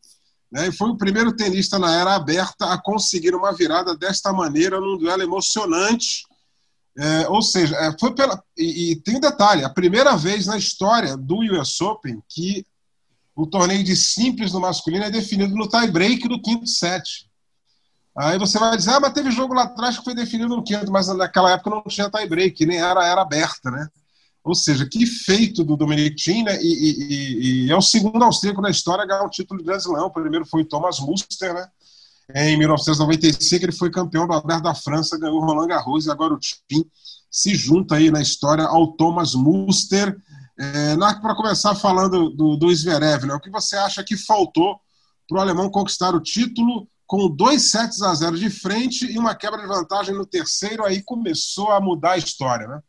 [0.51, 4.79] né, e foi o primeiro tenista na era aberta a conseguir uma virada desta maneira
[4.79, 6.23] num duelo emocionante.
[6.97, 8.41] É, ou seja, é, foi pela.
[8.57, 12.65] E, e, tem um detalhe: a primeira vez na história do US Open que
[13.35, 17.29] o torneio de simples no masculino é definido no tie-break do quinto set.
[18.17, 20.89] Aí você vai dizer, ah, mas teve jogo lá atrás que foi definido no quinto,
[20.89, 23.89] mas naquela época não tinha tie-break, nem era, era aberta, né?
[24.41, 26.57] Ou seja, que feito do Dominic Thiem, né?
[26.61, 30.05] E, e, e, é o segundo austríaco na história a ganhar o título de Brasilão.
[30.05, 31.67] O primeiro foi o Thomas Muster, né?
[32.33, 36.39] Em 1995 ele foi campeão do Aberto da França, ganhou Roland Garros e agora o
[36.39, 36.85] Thiem
[37.29, 40.17] se junta aí na história ao Thomas Muster.
[40.57, 43.33] É, para começar falando do, do Zverev, né?
[43.33, 44.79] O que você acha que faltou
[45.27, 49.35] para o alemão conquistar o título com dois sets a zero de frente e uma
[49.35, 52.81] quebra de vantagem no terceiro, aí começou a mudar a história, né?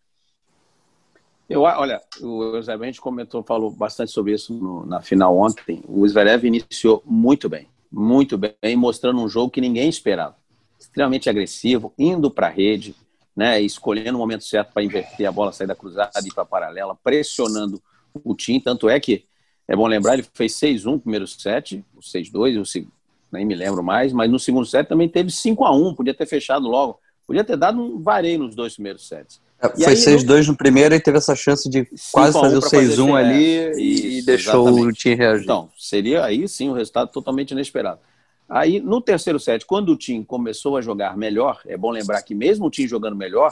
[1.49, 5.81] Eu, olha, o Zé comentou, falou bastante sobre isso no, na final ontem.
[5.87, 10.37] O Zverev iniciou muito bem, muito bem, mostrando um jogo que ninguém esperava.
[10.79, 12.95] Extremamente agressivo, indo para a rede,
[13.35, 16.43] né, escolhendo o momento certo para inverter a bola, sair da cruzada e ir para
[16.43, 17.83] a paralela, pressionando
[18.23, 18.61] o time.
[18.61, 19.25] Tanto é que,
[19.67, 22.87] é bom lembrar, ele fez 6-1 no primeiro set, o 6-2,
[23.33, 26.27] nem me lembro mais, mas no segundo set também teve 5 a 1 podia ter
[26.27, 29.41] fechado logo, podia ter dado um vareio nos dois primeiros sets.
[29.61, 33.71] É, foi 6-2 no primeiro e teve essa chance de quase fazer o 6-1 ali
[33.71, 34.89] isso, e deixou exatamente.
[34.89, 35.45] o time reagir.
[35.45, 38.01] Então, seria aí sim um resultado totalmente inesperado.
[38.49, 42.35] Aí, no terceiro set, quando o time começou a jogar melhor, é bom lembrar que
[42.35, 43.51] mesmo o time jogando melhor,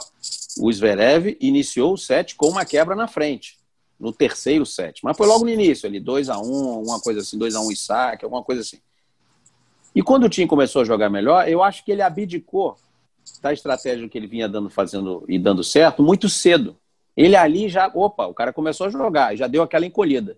[0.59, 3.57] o Zverev iniciou o set com uma quebra na frente,
[3.99, 5.01] no terceiro set.
[5.03, 7.61] Mas foi logo no início, ali, 2 a 1 um, alguma coisa assim, 2 a
[7.61, 8.77] 1 um e saque, alguma coisa assim.
[9.93, 12.77] E quando o time começou a jogar melhor, eu acho que ele abdicou
[13.41, 16.77] da estratégia que ele vinha dando, fazendo e dando certo muito cedo.
[17.15, 20.37] Ele ali já, opa, o cara começou a jogar, já deu aquela encolhida.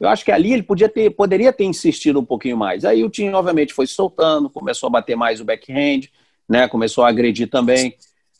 [0.00, 2.84] Eu acho que ali ele podia ter, poderia ter insistido um pouquinho mais.
[2.84, 6.08] Aí o time, obviamente, foi soltando, começou a bater mais o backhand,
[6.48, 6.66] né?
[6.68, 7.96] Começou a agredir também.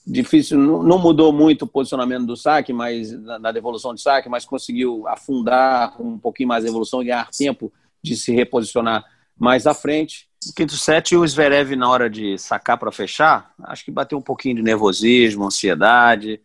[0.07, 4.45] Difícil, não, mudou muito o posicionamento do saque, mas na, na, devolução de saque, mas
[4.45, 9.03] conseguiu afundar um pouquinho mais a evolução e ganhar tempo de se reposicionar
[9.39, 10.29] mais à frente.
[10.55, 14.57] Quinto set, o Zverev, na hora de sacar para fechar, acho que bateu um pouquinho
[14.57, 16.41] de nervosismo, ansiedade.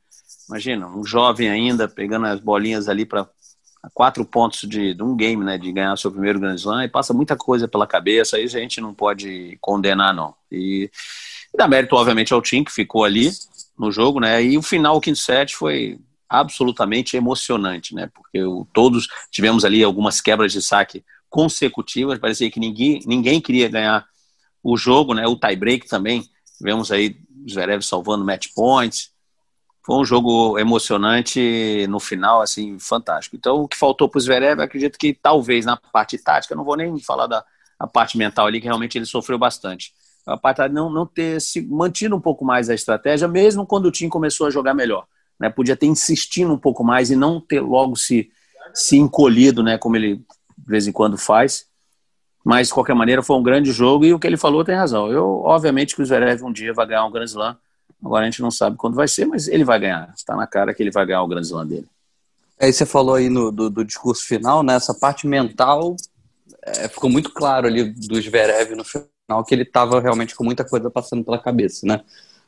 [0.47, 3.28] Imagina, um jovem ainda pegando as bolinhas ali para
[3.93, 7.13] quatro pontos de, de, um game, né, de ganhar seu primeiro Grand Slam, e passa
[7.13, 10.34] muita coisa pela cabeça, isso a gente não pode condenar, não.
[10.52, 10.89] E,
[11.54, 13.32] e dá mérito, obviamente, ao time que ficou ali
[13.78, 18.67] no jogo, né, e o final, o quinto set, foi absolutamente emocionante, né, porque o,
[18.73, 24.06] todos tivemos ali algumas quebras de saque consecutivas, parecia que ninguém, ninguém queria ganhar
[24.63, 26.24] o jogo, né, o tie-break também,
[26.58, 27.18] tivemos aí
[27.50, 29.12] Zverev salvando match points,
[29.86, 33.36] foi um jogo emocionante no final, assim, fantástico.
[33.36, 36.76] Então, o que faltou para o Zverev, acredito que talvez na parte tática, não vou
[36.76, 37.44] nem falar da
[37.92, 39.94] parte mental ali, que realmente ele sofreu bastante.
[40.28, 43.92] A parte não, não ter se mantido um pouco mais a estratégia, mesmo quando o
[43.92, 45.08] time começou a jogar melhor.
[45.39, 45.50] Né?
[45.50, 48.30] Podia ter insistido um pouco mais e não ter logo se,
[48.74, 49.78] se encolhido, né?
[49.78, 50.22] como ele
[50.69, 51.65] de vez em quando faz.
[52.45, 55.12] Mas, de qualquer maneira, foi um grande jogo e o que ele falou tem razão.
[55.12, 57.58] Eu, obviamente, que o Zverev um dia vai ganhar um Grand Slam
[58.03, 60.13] Agora a gente não sabe quando vai ser, mas ele vai ganhar.
[60.15, 61.88] Está na cara que ele vai ganhar o Grand Slam dele.
[62.60, 64.75] Aí você falou aí no, do, do discurso final, né?
[64.75, 65.95] Essa parte mental
[66.63, 69.10] é, ficou muito claro ali do Zverev no final
[69.45, 72.01] que ele estava realmente com muita coisa passando pela cabeça, né?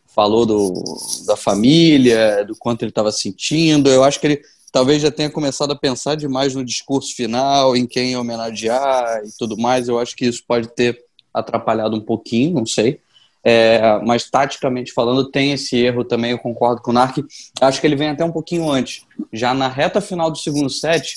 [0.07, 0.83] Falou do,
[1.25, 3.89] da família, do quanto ele estava sentindo.
[3.89, 7.85] Eu acho que ele talvez já tenha começado a pensar demais no discurso final, em
[7.85, 9.87] quem homenagear e tudo mais.
[9.87, 11.03] Eu acho que isso pode ter
[11.33, 12.99] atrapalhado um pouquinho, não sei.
[13.43, 17.17] É, mas taticamente falando, tem esse erro também, eu concordo com o Nark.
[17.59, 19.05] Acho que ele vem até um pouquinho antes.
[19.33, 21.15] Já na reta final do segundo set,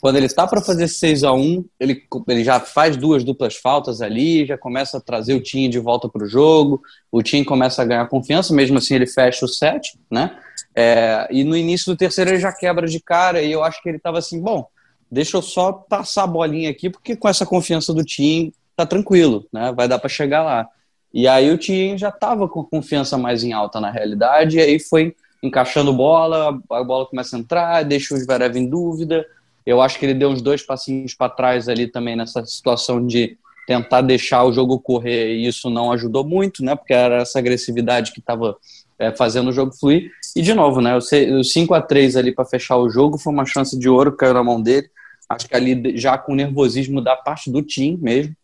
[0.00, 4.00] quando ele tá para fazer 6 a 1 ele, ele já faz duas duplas faltas
[4.00, 6.80] ali, já começa a trazer o time de volta para o jogo,
[7.10, 10.38] o time começa a ganhar confiança, mesmo assim ele fecha o set, né?
[10.80, 13.88] É, e no início do terceiro ele já quebra de cara, e eu acho que
[13.88, 14.64] ele tava assim, bom,
[15.10, 19.44] deixa eu só passar a bolinha aqui, porque com essa confiança do time tá tranquilo,
[19.52, 19.72] né?
[19.72, 20.68] Vai dar para chegar lá.
[21.12, 24.78] E aí o Tien já estava com confiança mais em alta na realidade, e aí
[24.78, 29.26] foi encaixando bola, a bola começa a entrar, deixa o Zverev em dúvida.
[29.66, 33.36] Eu acho que ele deu uns dois passinhos para trás ali também nessa situação de
[33.66, 36.76] tentar deixar o jogo correr, e isso não ajudou muito, né?
[36.76, 38.56] Porque era essa agressividade que estava
[38.98, 40.10] é, fazendo o jogo fluir.
[40.34, 40.96] E de novo, né?
[40.96, 44.18] O 5 a 3 ali para fechar o jogo foi uma chance de ouro que
[44.18, 44.90] caiu na mão dele.
[45.28, 48.34] Acho que ali já com nervosismo da parte do time mesmo.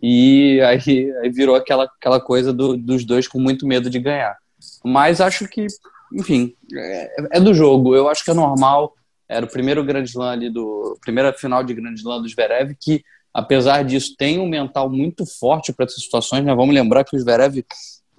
[0.00, 4.36] E aí, aí virou aquela, aquela coisa do, dos dois com muito medo de ganhar.
[4.84, 5.66] Mas acho que,
[6.12, 7.94] enfim, é, é, do jogo.
[7.94, 8.94] Eu acho que é normal.
[9.28, 10.98] Era o primeiro grande Slam ali do.
[11.00, 15.72] Primeira final de grande Slam do Zverev, que apesar disso tem um mental muito forte
[15.72, 16.44] para essas situações.
[16.44, 16.54] Né?
[16.54, 17.64] Vamos lembrar que o Zverev,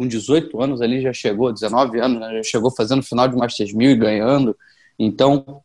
[0.04, 2.36] com 18 anos ali, já chegou, 19 anos, né?
[2.38, 4.58] já chegou fazendo final de Masters 1000 e ganhando.
[5.00, 5.62] Então,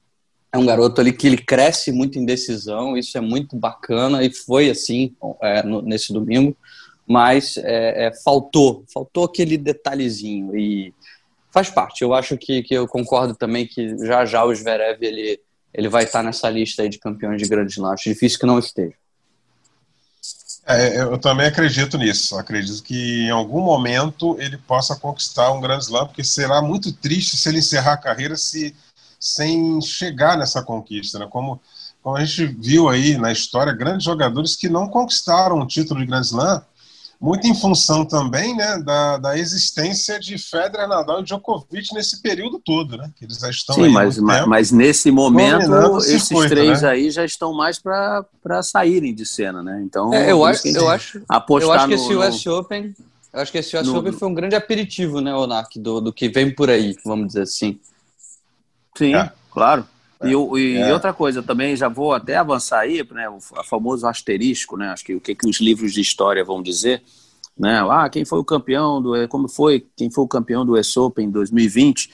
[0.53, 4.33] é um garoto ali que ele cresce muito em decisão, isso é muito bacana e
[4.33, 6.57] foi assim é, no, nesse domingo,
[7.07, 10.94] mas é, é, faltou, faltou aquele detalhezinho e
[11.51, 12.03] faz parte.
[12.03, 15.40] Eu acho que, que eu concordo também que já já o Zverev ele,
[15.74, 18.05] ele vai estar nessa lista de campeões de grandes lances.
[18.05, 18.94] Difícil que não esteja.
[20.70, 22.37] É, eu também acredito nisso.
[22.37, 27.38] Acredito que em algum momento ele possa conquistar um grande slam, porque será muito triste
[27.38, 28.76] se ele encerrar a carreira se
[29.18, 31.26] sem chegar nessa conquista, né?
[31.28, 31.61] Como,
[32.02, 36.07] como a gente viu aí na história, grandes jogadores que não conquistaram o título de
[36.07, 36.62] Grand Slam,
[37.20, 42.61] muito em função também né, da, da existência de Federer, Nadal e Djokovic nesse período
[42.64, 43.11] todo, né?
[43.16, 46.90] Que eles já estão Sim, mas, mas, mas, nesse momento esses circuito, três né?
[46.90, 49.83] aí já estão mais para saírem de cena, né?
[49.85, 52.94] Então é, eu, acho, eu acho, apostar eu acho que esse no, US Open,
[53.33, 56.12] eu acho que esse US no, Open foi um grande aperitivo, né, Onak, do, do
[56.12, 57.81] que vem por aí, vamos dizer assim.
[58.96, 59.33] Sim, é.
[59.50, 59.85] claro.
[60.20, 60.28] É.
[60.28, 60.92] E, e é.
[60.92, 65.14] outra coisa também, já vou até avançar aí, né, o famoso asterisco, né, acho que
[65.14, 67.02] o que, que os livros de história vão dizer,
[67.57, 70.96] né, ah, quem foi o campeão do, como foi, quem foi o campeão do US
[70.96, 72.11] Open em 2020,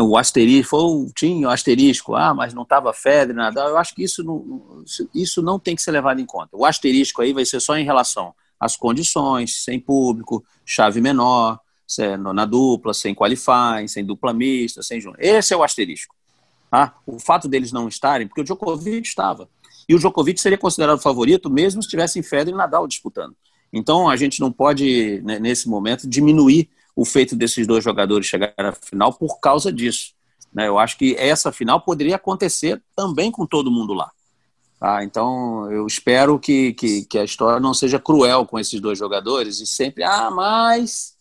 [0.00, 4.04] o asterisco, foi, tinha o asterisco, ah, mas não estava Federer, nada, eu acho que
[4.04, 6.56] isso não, isso não tem que ser levado em conta.
[6.56, 11.58] O asterisco aí vai ser só em relação às condições, sem público, chave menor,
[12.34, 16.14] na dupla, sem qualifying, sem dupla mista, sem Esse é o asterisco.
[16.70, 16.94] Tá?
[17.06, 19.48] O fato deles não estarem, porque o Djokovic estava.
[19.88, 23.34] E o Djokovic seria considerado favorito mesmo se tivessem Federer e Nadal disputando.
[23.72, 28.54] Então a gente não pode, né, nesse momento, diminuir o feito desses dois jogadores chegarem
[28.58, 30.12] à final por causa disso.
[30.52, 30.68] Né?
[30.68, 34.10] Eu acho que essa final poderia acontecer também com todo mundo lá.
[34.78, 35.02] Tá?
[35.04, 39.60] Então, eu espero que, que, que, a história não seja cruel com esses dois jogadores
[39.60, 41.16] e sempre, ah, mas,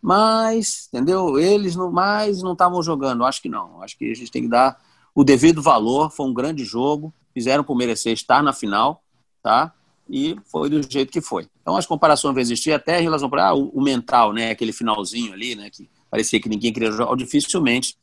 [0.00, 1.38] mas, entendeu?
[1.38, 3.24] Eles não mais não estavam jogando.
[3.24, 3.82] Acho que não.
[3.82, 4.80] Acho que a gente tem que dar
[5.14, 6.10] o devido valor.
[6.10, 9.02] Foi um grande jogo, fizeram por merecer estar na final,
[9.42, 9.72] tá?
[10.08, 11.46] E foi do jeito que foi.
[11.62, 14.50] Então, as comparações vão existir até em relação para ah, o, mental, né?
[14.50, 15.70] Aquele finalzinho ali, né?
[15.70, 17.14] Que parecia que ninguém queria jogar.
[17.14, 17.96] Dificilmente,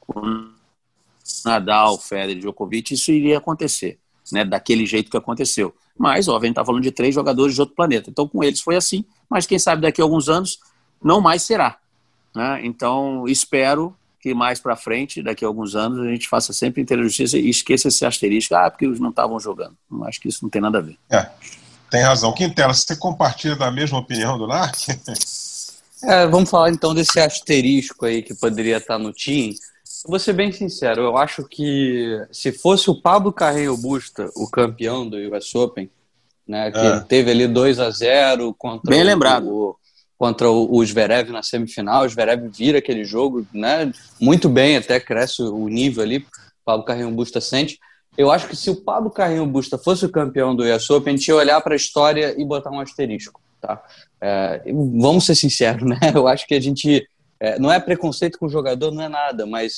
[0.00, 0.50] com
[1.44, 3.98] Nadal, Federer, Djokovic, isso iria acontecer
[4.32, 5.74] né, daquele jeito que aconteceu.
[5.96, 8.10] Mas, ó, a gente está falando de três jogadores de outro planeta.
[8.10, 10.58] Então, com eles foi assim, mas quem sabe daqui a alguns anos
[11.02, 11.78] não mais será.
[12.34, 12.60] Né?
[12.64, 17.38] Então, espero que mais para frente, daqui a alguns anos, a gente faça sempre inteligência
[17.38, 18.54] e esqueça esse asterisco.
[18.54, 19.76] Ah, porque eles não estavam jogando.
[19.90, 20.98] Eu acho que isso não tem nada a ver.
[21.10, 21.28] É,
[21.90, 22.32] tem razão.
[22.32, 24.88] Quintela, você compartilha da mesma opinião do Narc?
[26.02, 29.56] É, vamos falar então desse asterisco aí que poderia estar no time.
[30.06, 35.08] Vou ser bem sincero, eu acho que se fosse o Pablo Carreiro Busta o campeão
[35.08, 35.90] do US Open,
[36.46, 37.00] né, que é.
[37.00, 39.48] teve ali 2 a 0 contra bem o, lembrado.
[39.48, 39.76] O,
[40.18, 44.98] contra o, o Zverev na semifinal, o Zverev vira aquele jogo, né, muito bem, até
[44.98, 46.26] cresce o nível ali,
[46.64, 47.78] Pablo Carreiro Busta sente.
[48.16, 51.16] Eu acho que se o Pablo Carreiro Busta fosse o campeão do US Open, a
[51.16, 53.80] gente ia olhar para a história e botar um asterisco, tá?
[54.20, 54.64] É,
[55.00, 55.98] vamos ser sinceros, né?
[56.12, 57.06] Eu acho que a gente
[57.38, 59.76] é, não é preconceito com o jogador, não é nada, mas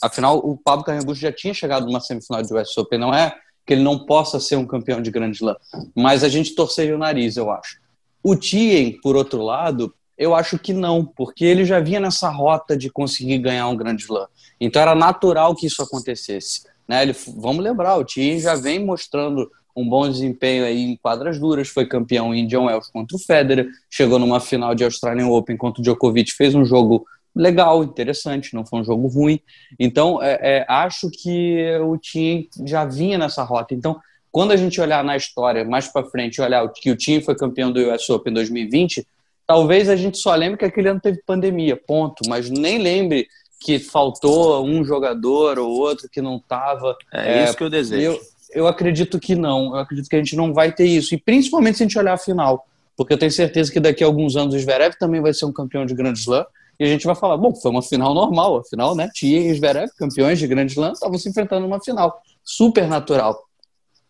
[0.00, 3.34] afinal o Pablo Carregus já tinha chegado numa semifinal de US Open, não é
[3.66, 5.56] que ele não possa ser um campeão de Grand Slam,
[5.94, 7.81] mas a gente torceria o nariz, eu acho.
[8.22, 12.76] O Tien, por outro lado, eu acho que não, porque ele já vinha nessa rota
[12.76, 14.28] de conseguir ganhar um Grand Slam.
[14.60, 16.62] Então era natural que isso acontecesse.
[16.86, 17.02] Né?
[17.02, 21.68] Ele, vamos lembrar, o Tien já vem mostrando um bom desempenho aí em quadras duras,
[21.68, 25.80] foi campeão em Indian Wells contra o Federer, chegou numa final de Australian Open contra
[25.80, 29.40] o Djokovic, fez um jogo legal, interessante, não foi um jogo ruim.
[29.78, 33.74] Então, é, é, acho que o Tim já vinha nessa rota.
[33.74, 33.98] Então,
[34.32, 37.70] quando a gente olhar na história mais para frente, olhar que o Tim foi campeão
[37.70, 39.06] do US Open 2020,
[39.46, 43.28] talvez a gente só lembre que aquele ano teve pandemia, ponto, mas nem lembre
[43.60, 46.96] que faltou um jogador ou outro que não estava.
[47.12, 48.02] É, é, isso que eu desejo.
[48.02, 48.20] Eu,
[48.54, 49.74] eu acredito que não.
[49.74, 51.14] Eu acredito que a gente não vai ter isso.
[51.14, 52.66] E principalmente se a gente olhar a final.
[52.96, 55.52] Porque eu tenho certeza que daqui a alguns anos o Zverev também vai ser um
[55.52, 56.44] campeão de Grand Slam.
[56.80, 58.58] E a gente vai falar, bom, foi uma final normal.
[58.58, 59.08] Afinal, né?
[59.14, 62.20] Tia e Zverev, campeões de Grand Slam, estavam se enfrentando numa final.
[62.44, 63.46] Super natural.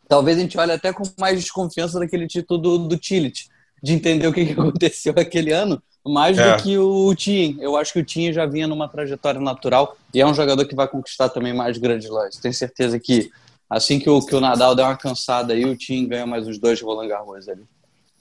[0.08, 3.48] Talvez a gente olhe até com mais desconfiança daquele título do, do Tillich.
[3.82, 5.82] De entender o que, que aconteceu aquele ano.
[6.04, 6.56] Mais é.
[6.56, 7.56] do que o Tim.
[7.60, 9.96] Eu acho que o Tim já vinha numa trajetória natural.
[10.12, 12.38] E é um jogador que vai conquistar também mais Grand Slams.
[12.38, 13.30] Tenho certeza que
[13.72, 16.58] Assim que o, que o Nadal der uma cansada aí, o time ganha mais uns
[16.58, 17.64] dois Roland Garros ali.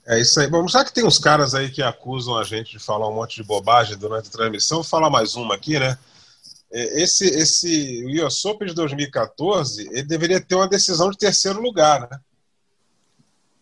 [0.06, 0.48] É isso aí.
[0.48, 3.36] Bom, já que tem uns caras aí que acusam a gente de falar um monte
[3.36, 5.98] de bobagem durante a transmissão, vou falar mais uma aqui, né?
[6.72, 11.60] É, esse, esse o US Open de 2014, ele deveria ter uma decisão de terceiro
[11.60, 12.18] lugar, né?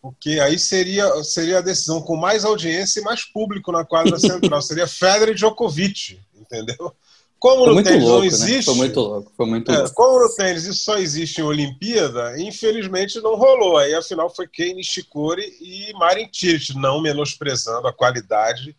[0.01, 4.61] Porque aí seria, seria a decisão com mais audiência e mais público na quadra central.
[4.61, 6.95] seria Federer e Djokovic, entendeu?
[7.37, 8.55] Como foi no tênis louco, não existe.
[8.55, 8.63] Né?
[8.63, 9.93] Foi muito louco, foi muito é, louco.
[9.95, 13.77] Como no tênis isso só existe em Olimpíada, infelizmente não rolou.
[13.77, 18.75] Aí afinal foi Kei Nishikori e Marin Cilic, não menosprezando a qualidade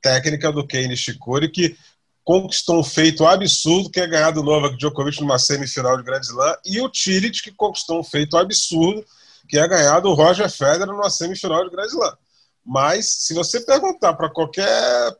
[0.00, 1.76] técnica do Kei Nishikori, que
[2.24, 6.56] conquistou um feito absurdo, que é ganhar do Novak Djokovic numa semifinal de Grand Slam,
[6.64, 9.04] e o Cilic, que conquistou um feito absurdo,
[9.48, 12.16] que é ganhar do Roger Federer numa semifinal de Grand Slam.
[12.64, 15.14] Mas, se você perguntar para qualquer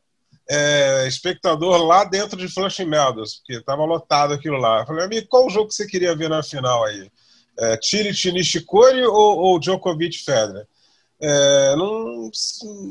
[0.48, 4.80] é, espectador lá dentro de Flushing Meadows, porque estava lotado aquilo lá.
[4.80, 7.10] Eu falei, amigo, qual jogo que você queria ver na final aí?
[7.58, 7.78] É,
[8.32, 10.66] Nishikori ou, ou Djokovic Federer?
[11.20, 12.30] É, não,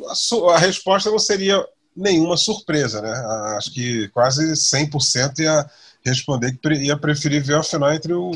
[0.08, 1.64] a, a, resposta não seria
[1.96, 3.12] nenhuma surpresa, né?
[3.58, 5.70] Acho que quase 100% ia
[6.04, 8.32] responder que ia preferir ver a final entre o,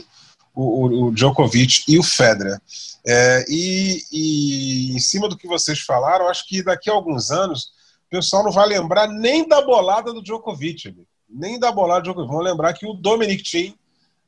[0.55, 2.59] o, o Djokovic e o Federer.
[3.05, 7.71] É, e, e em cima do que vocês falaram, acho que daqui a alguns anos
[8.07, 10.95] o pessoal não vai lembrar nem da bolada do Djokovic,
[11.29, 12.31] nem da bolada do Djokovic.
[12.31, 13.75] Vão lembrar que o Dominic Thiem,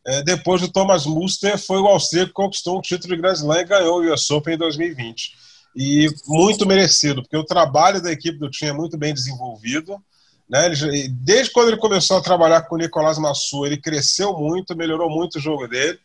[0.06, 3.60] é, depois do Thomas Muster, foi o austríaco que conquistou o título de Grand Slam
[3.60, 5.49] e ganhou o US Open em 2020.
[5.76, 10.02] E muito merecido, porque o trabalho da equipe do Thiem é muito bem desenvolvido.
[10.50, 10.66] Né?
[10.66, 15.10] Ele, desde quando ele começou a trabalhar com o Nicolás Massu, ele cresceu muito, melhorou
[15.10, 16.00] muito o jogo dele.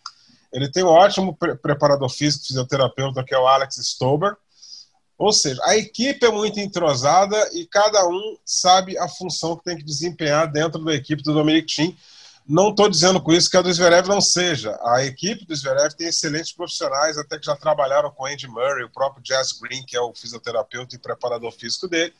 [0.52, 4.36] Ele tem um ótimo pre preparador físico, fisioterapeuta, que é o Alex Stober.
[5.16, 9.76] Ou seja, a equipe é muito entrosada e cada um sabe a função que tem
[9.76, 11.96] que desempenhar dentro da equipe do Dominic Thiem.
[12.46, 14.78] Não estou dizendo com isso que a do Zverev não seja.
[14.82, 18.90] A equipe do Zverev tem excelentes profissionais, até que já trabalharam com Andy Murray, o
[18.90, 22.12] próprio Jazz Green, que é o fisioterapeuta e preparador físico dele.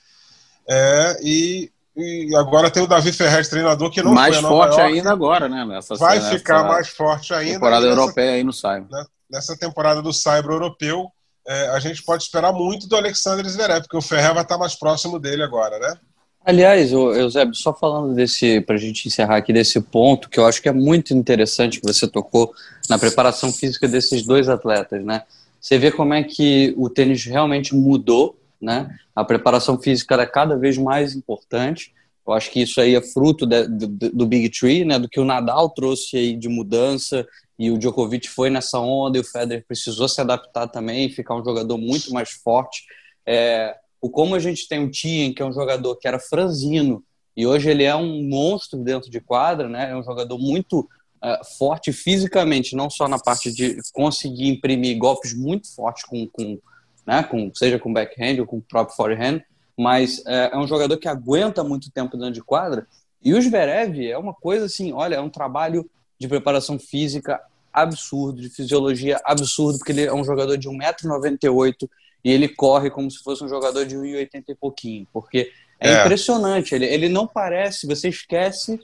[0.67, 4.93] É, e E agora tem o Davi Ferrez, treinador, que não mais foi forte York,
[4.95, 5.65] ainda agora, né?
[5.97, 7.55] Vai ficar mais forte ainda.
[7.55, 8.87] Temporada nessa, europeia aí no Cyber.
[8.91, 11.09] Né, nessa temporada do Cyber europeu,
[11.47, 14.75] é, a gente pode esperar muito do Alexander Zverev, porque o Ferrer vai estar mais
[14.75, 15.97] próximo dele agora, né?
[16.45, 20.61] Aliás, Eusébio, só falando desse, para a gente encerrar aqui desse ponto, que eu acho
[20.61, 22.53] que é muito interessante que você tocou
[22.89, 25.23] na preparação física desses dois atletas, né?
[25.59, 28.95] Você vê como é que o tênis realmente mudou, né?
[29.17, 31.95] A preparação física era cada vez mais importante.
[32.27, 34.99] Eu acho que isso aí é fruto de, do, do Big Tree, né?
[34.99, 37.27] Do que o Nadal trouxe aí de mudança
[37.59, 41.45] e o Djokovic foi nessa onda e o Federer precisou se adaptar também, ficar um
[41.45, 42.83] jogador muito mais forte.
[43.27, 43.75] É,
[44.05, 47.03] o como a gente tem o Tien, que é um jogador que era franzino,
[47.35, 49.93] e hoje ele é um monstro dentro de quadra, né?
[49.93, 55.33] É um jogador muito uh, forte fisicamente, não só na parte de conseguir imprimir golpes
[55.33, 56.59] muito fortes com, com,
[57.07, 57.23] né?
[57.23, 59.41] com seja com backhand ou com próprio forehand,
[59.75, 62.87] mas uh, é um jogador que aguenta muito tempo dentro de quadra.
[63.23, 65.91] E o Zverev é uma coisa assim, olha, é um trabalho
[66.21, 67.41] de preparação física
[67.73, 71.89] absurdo, de fisiologia absurdo, porque ele é um jogador de 1,98m,
[72.25, 76.01] e ele corre como se fosse um jogador de 1,80 e pouquinho, porque é, é,
[76.01, 76.75] impressionante.
[76.75, 78.81] Ele, ele não parece, você esquece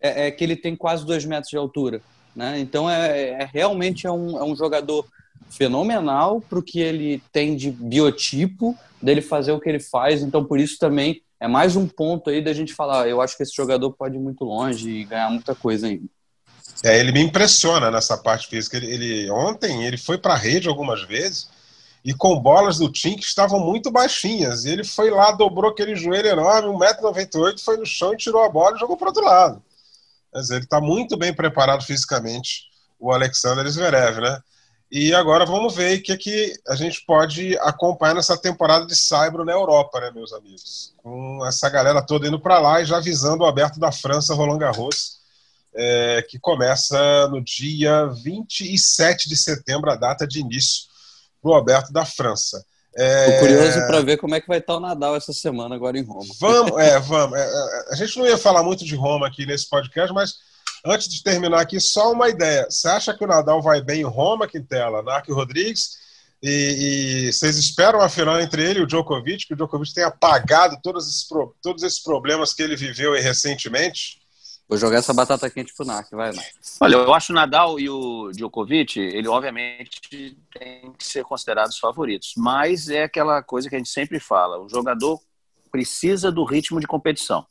[0.00, 2.00] é, é que ele tem quase dois metros de altura.
[2.34, 2.58] Né?
[2.60, 5.06] Então, é, é realmente é um, é um jogador
[5.50, 10.22] fenomenal para o que ele tem de biotipo, dele fazer o que ele faz.
[10.22, 13.08] Então, por isso também é mais um ponto aí da gente falar.
[13.08, 16.08] Eu acho que esse jogador pode ir muito longe e ganhar muita coisa ainda.
[16.84, 18.76] É, ele me impressiona nessa parte física.
[18.76, 21.48] Ele, ele ontem ele foi para a rede algumas vezes
[22.08, 24.64] e com bolas do Tim que estavam muito baixinhas.
[24.64, 28.48] E ele foi lá, dobrou aquele joelho enorme, 1,98m, foi no chão e tirou a
[28.48, 29.62] bola e jogou para outro lado.
[30.32, 32.62] Quer dizer, ele está muito bem preparado fisicamente,
[32.98, 34.40] o Alexander Zverev, né?
[34.90, 39.44] E agora vamos ver o que, que a gente pode acompanhar nessa temporada de Saibro
[39.44, 40.94] na Europa, né, meus amigos?
[41.02, 44.56] Com essa galera toda indo para lá e já visando o aberto da França, Roland
[44.56, 45.18] Garros,
[45.74, 50.88] é, que começa no dia 27 de setembro, a data de início
[51.40, 52.64] para o Aberto da França.
[52.96, 53.32] É...
[53.32, 56.04] Tô curioso para ver como é que vai estar o Nadal essa semana agora em
[56.04, 56.34] Roma.
[56.40, 57.38] Vamos, é, vamos.
[57.38, 60.34] É, é, a gente não ia falar muito de Roma aqui nesse podcast, mas
[60.84, 62.66] antes de terminar aqui, só uma ideia.
[62.68, 66.08] Você acha que o Nadal vai bem em Roma, Quintela, Narco Rodrigues?
[66.42, 70.06] E, e, vocês esperam a final entre ele e o Djokovic, que o Djokovic tenha
[70.06, 71.26] apagado todos esses,
[71.60, 74.17] todos esses problemas que ele viveu recentemente?
[74.68, 76.42] Vou jogar essa batata quente pro NAC, vai lá.
[76.80, 82.34] Olha, eu acho o Nadal e o Djokovic, ele obviamente tem que ser considerados favoritos,
[82.36, 85.18] mas é aquela coisa que a gente sempre fala, o jogador
[85.70, 87.46] precisa do ritmo de competição.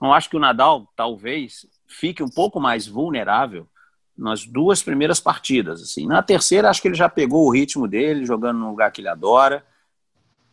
[0.00, 3.68] Não acho que o Nadal, talvez, fique um pouco mais vulnerável
[4.16, 5.82] nas duas primeiras partidas.
[5.82, 6.06] Assim.
[6.06, 9.08] Na terceira, acho que ele já pegou o ritmo dele, jogando no lugar que ele
[9.08, 9.64] adora,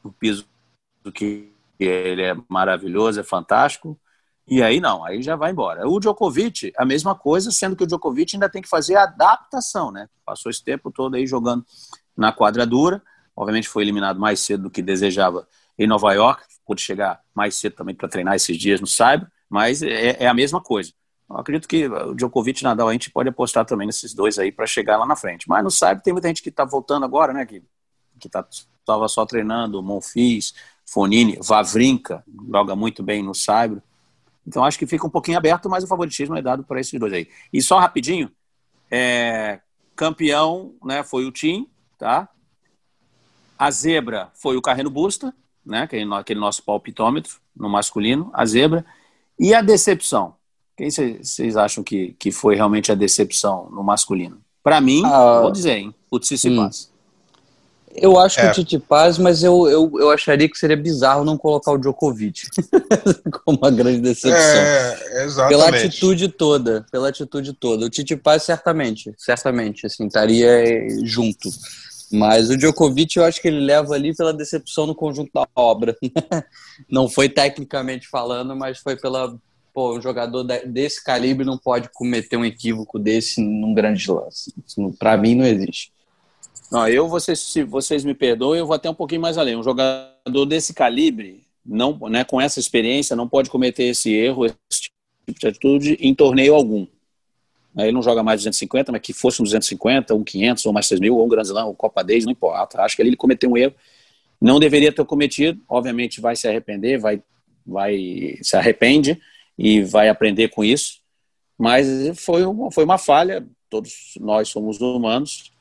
[0.03, 0.45] no piso
[1.13, 3.99] que ele é maravilhoso, é fantástico.
[4.47, 5.87] E aí não, aí já vai embora.
[5.87, 9.91] O Djokovic, a mesma coisa, sendo que o Djokovic ainda tem que fazer a adaptação,
[9.91, 10.09] né?
[10.25, 11.65] Passou esse tempo todo aí jogando
[12.15, 13.01] na quadradura.
[13.35, 17.75] Obviamente foi eliminado mais cedo do que desejava em Nova York, pôde chegar mais cedo
[17.75, 20.91] também para treinar esses dias no Cyber, mas é, é, a mesma coisa.
[21.29, 24.51] Eu acredito que o Djokovic e Nadal a gente pode apostar também nesses dois aí
[24.51, 25.47] para chegar lá na frente.
[25.47, 27.45] Mas no Cyber tem muita gente que está voltando agora, né?
[27.45, 27.63] Que,
[28.19, 30.53] que tá, estava só treinando, Monfils,
[30.85, 33.81] Fonini, Vavrinka, joga muito bem no Cyber.
[34.45, 37.13] Então acho que fica um pouquinho aberto, mas o favoritismo é dado para esses dois
[37.13, 37.27] aí.
[37.51, 38.29] E só rapidinho,
[38.91, 39.59] é,
[39.95, 41.67] campeão né, foi o Tim,
[41.97, 42.29] tá?
[43.57, 45.33] A zebra foi o Carreno Busta,
[45.65, 45.83] né?
[45.83, 48.85] Aquele nosso palpitômetro no masculino, a zebra.
[49.39, 50.35] E a decepção?
[50.75, 54.41] Quem vocês acham que, que foi realmente a decepção no masculino?
[54.63, 55.95] Para mim, ah, vou dizer, hein?
[56.09, 56.92] O Tsitsipas.
[57.95, 58.43] Eu acho é.
[58.43, 61.77] que o Titi Paz, mas eu, eu, eu acharia que seria bizarro não colocar o
[61.77, 62.47] Djokovic
[63.45, 64.33] como uma grande decepção.
[64.35, 65.49] É, exatamente.
[65.49, 67.85] Pela atitude toda, pela atitude toda.
[67.85, 71.49] O Titi Paz certamente, certamente, assim, estaria junto.
[72.11, 75.95] Mas o Djokovic eu acho que ele leva ali pela decepção no conjunto da obra.
[76.89, 79.35] não foi tecnicamente falando, mas foi pela.
[79.73, 84.53] Pô, um jogador desse calibre não pode cometer um equívoco desse num grande lance.
[84.99, 85.91] Para mim não existe.
[86.73, 89.55] Não, eu, vocês, se vocês me perdoem, eu vou até um pouquinho mais além.
[89.55, 94.57] Um jogador desse calibre, não, né, com essa experiência, não pode cometer esse erro, esse
[94.81, 96.87] tipo de atitude em torneio algum.
[97.77, 100.99] Ele não joga mais 250, mas que fosse um 250, um 500, ou mais 6
[100.99, 102.81] mil, ou um Grand Slam, ou Copa Days, não importa.
[102.81, 103.75] Acho que ele cometeu um erro.
[104.41, 107.21] Não deveria ter cometido, obviamente vai se arrepender, vai,
[107.63, 109.21] vai se arrepende
[109.55, 111.01] e vai aprender com isso.
[111.55, 111.87] Mas
[112.19, 115.52] foi uma, foi uma falha, todos nós somos humanos,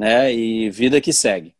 [0.00, 0.32] né?
[0.32, 1.54] E vida que segue.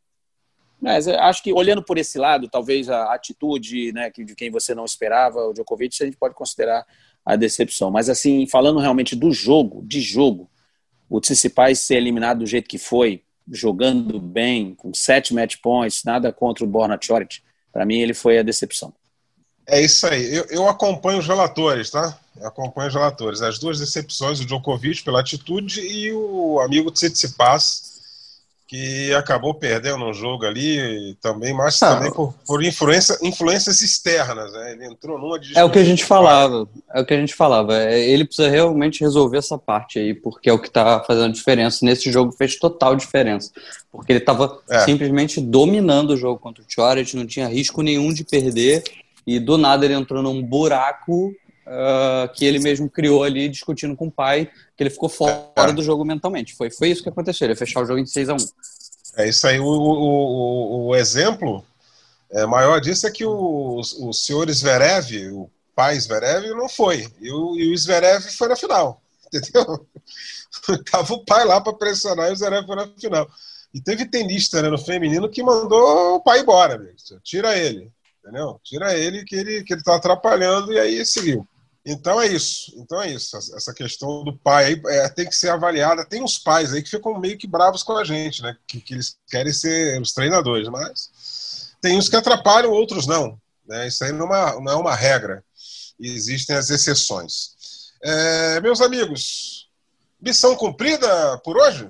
[0.80, 4.86] Mas acho que olhando por esse lado, talvez a atitude né, de quem você não
[4.86, 6.86] esperava, o Djokovic, a gente pode considerar
[7.22, 7.90] a decepção.
[7.90, 10.50] Mas assim, falando realmente do jogo, de jogo,
[11.06, 16.32] o Tsitsipas ser eliminado do jeito que foi, jogando bem, com sete match points, nada
[16.32, 18.90] contra o Borna Choric, para mim ele foi a decepção.
[19.66, 20.34] É isso aí.
[20.34, 22.18] Eu, eu acompanho os relatores, tá?
[22.40, 23.42] Eu acompanho os relatores.
[23.42, 27.90] As duas decepções, o Djokovic pela atitude e o amigo Tsitsipas
[28.70, 34.52] que acabou perdendo um jogo ali também, mas ah, também por, por influência, influências externas,
[34.52, 34.74] né?
[34.74, 37.34] Ele entrou numa de É o que a gente falava, é o que a gente
[37.34, 37.76] falava.
[37.76, 41.84] É, ele precisa realmente resolver essa parte aí, porque é o que está fazendo diferença.
[41.84, 43.50] Nesse jogo fez total diferença.
[43.90, 44.78] Porque ele estava é.
[44.84, 48.84] simplesmente dominando o jogo contra o Choret, não tinha risco nenhum de perder,
[49.26, 51.34] e do nada ele entrou num buraco
[51.70, 55.72] Uh, que ele mesmo criou ali discutindo com o pai, que ele ficou fora é.
[55.72, 56.56] do jogo mentalmente.
[56.56, 58.36] Foi, foi isso que aconteceu, ele ia fechar o jogo em 6 a 1
[59.18, 59.60] É isso aí.
[59.60, 61.64] O, o, o, exemplo
[62.28, 67.06] é, maior disso é que o, o senhor Zverev, o pai Zverev, não foi.
[67.20, 69.00] E o, e o Zverev foi na final.
[69.32, 69.86] Entendeu?
[70.90, 73.30] Tava o pai lá para pressionar e o Zverev foi na final.
[73.72, 76.76] E teve tenista né, no feminino que mandou o pai embora.
[76.76, 77.20] Mesmo.
[77.22, 77.92] Tira ele.
[78.18, 78.60] Entendeu?
[78.64, 81.46] Tira ele que ele que ele tá atrapalhando e aí seguiu.
[81.84, 82.72] Então é isso.
[82.76, 83.36] Então é isso.
[83.36, 86.04] Essa questão do pai aí é, tem que ser avaliada.
[86.04, 88.56] Tem uns pais aí que ficam meio que bravos com a gente, né?
[88.66, 93.40] Que, que eles querem ser os treinadores, mas tem uns que atrapalham, outros não.
[93.66, 93.88] Né?
[93.88, 95.42] Isso aí não é uma, não é uma regra.
[95.98, 97.50] Existem as exceções.
[98.02, 99.68] É, meus amigos,
[100.20, 101.88] missão cumprida por hoje?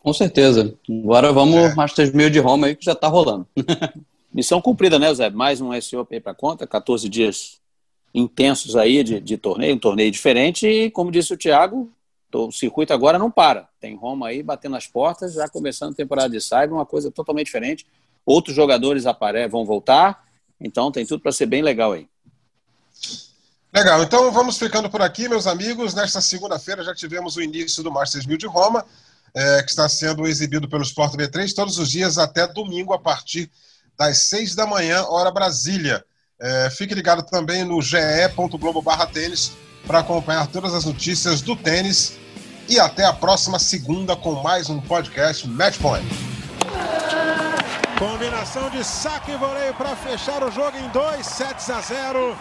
[0.00, 0.74] Com certeza.
[0.88, 1.74] Agora vamos é.
[1.74, 3.46] Masters 1000 de Roma aí que já está rolando.
[4.32, 5.30] missão cumprida, né, Zé?
[5.30, 7.59] Mais um SOP para conta, 14 dias
[8.14, 11.90] intensos aí de, de torneio, um torneio diferente, e como disse o Thiago,
[12.32, 13.68] o circuito agora não para.
[13.80, 17.46] Tem Roma aí batendo as portas, já começando a temporada de Cyber, uma coisa totalmente
[17.46, 17.86] diferente.
[18.24, 20.24] Outros jogadores apare vão voltar,
[20.60, 22.08] então tem tudo para ser bem legal aí.
[23.72, 25.94] Legal, então vamos ficando por aqui, meus amigos.
[25.94, 28.84] Nesta segunda-feira já tivemos o início do Masters 1000 de Roma,
[29.34, 33.50] é, que está sendo exibido pelo Sport B3 todos os dias até domingo, a partir
[33.96, 36.04] das seis da manhã, hora Brasília.
[36.42, 38.82] É, fique ligado também no ge.globo
[39.12, 39.52] tênis
[39.86, 42.18] para acompanhar todas as notícias do tênis.
[42.66, 46.06] E até a próxima segunda com mais um podcast Matchpoint.
[47.98, 52.34] Combinação de saque e voleio para fechar o jogo em 2 sets a 0.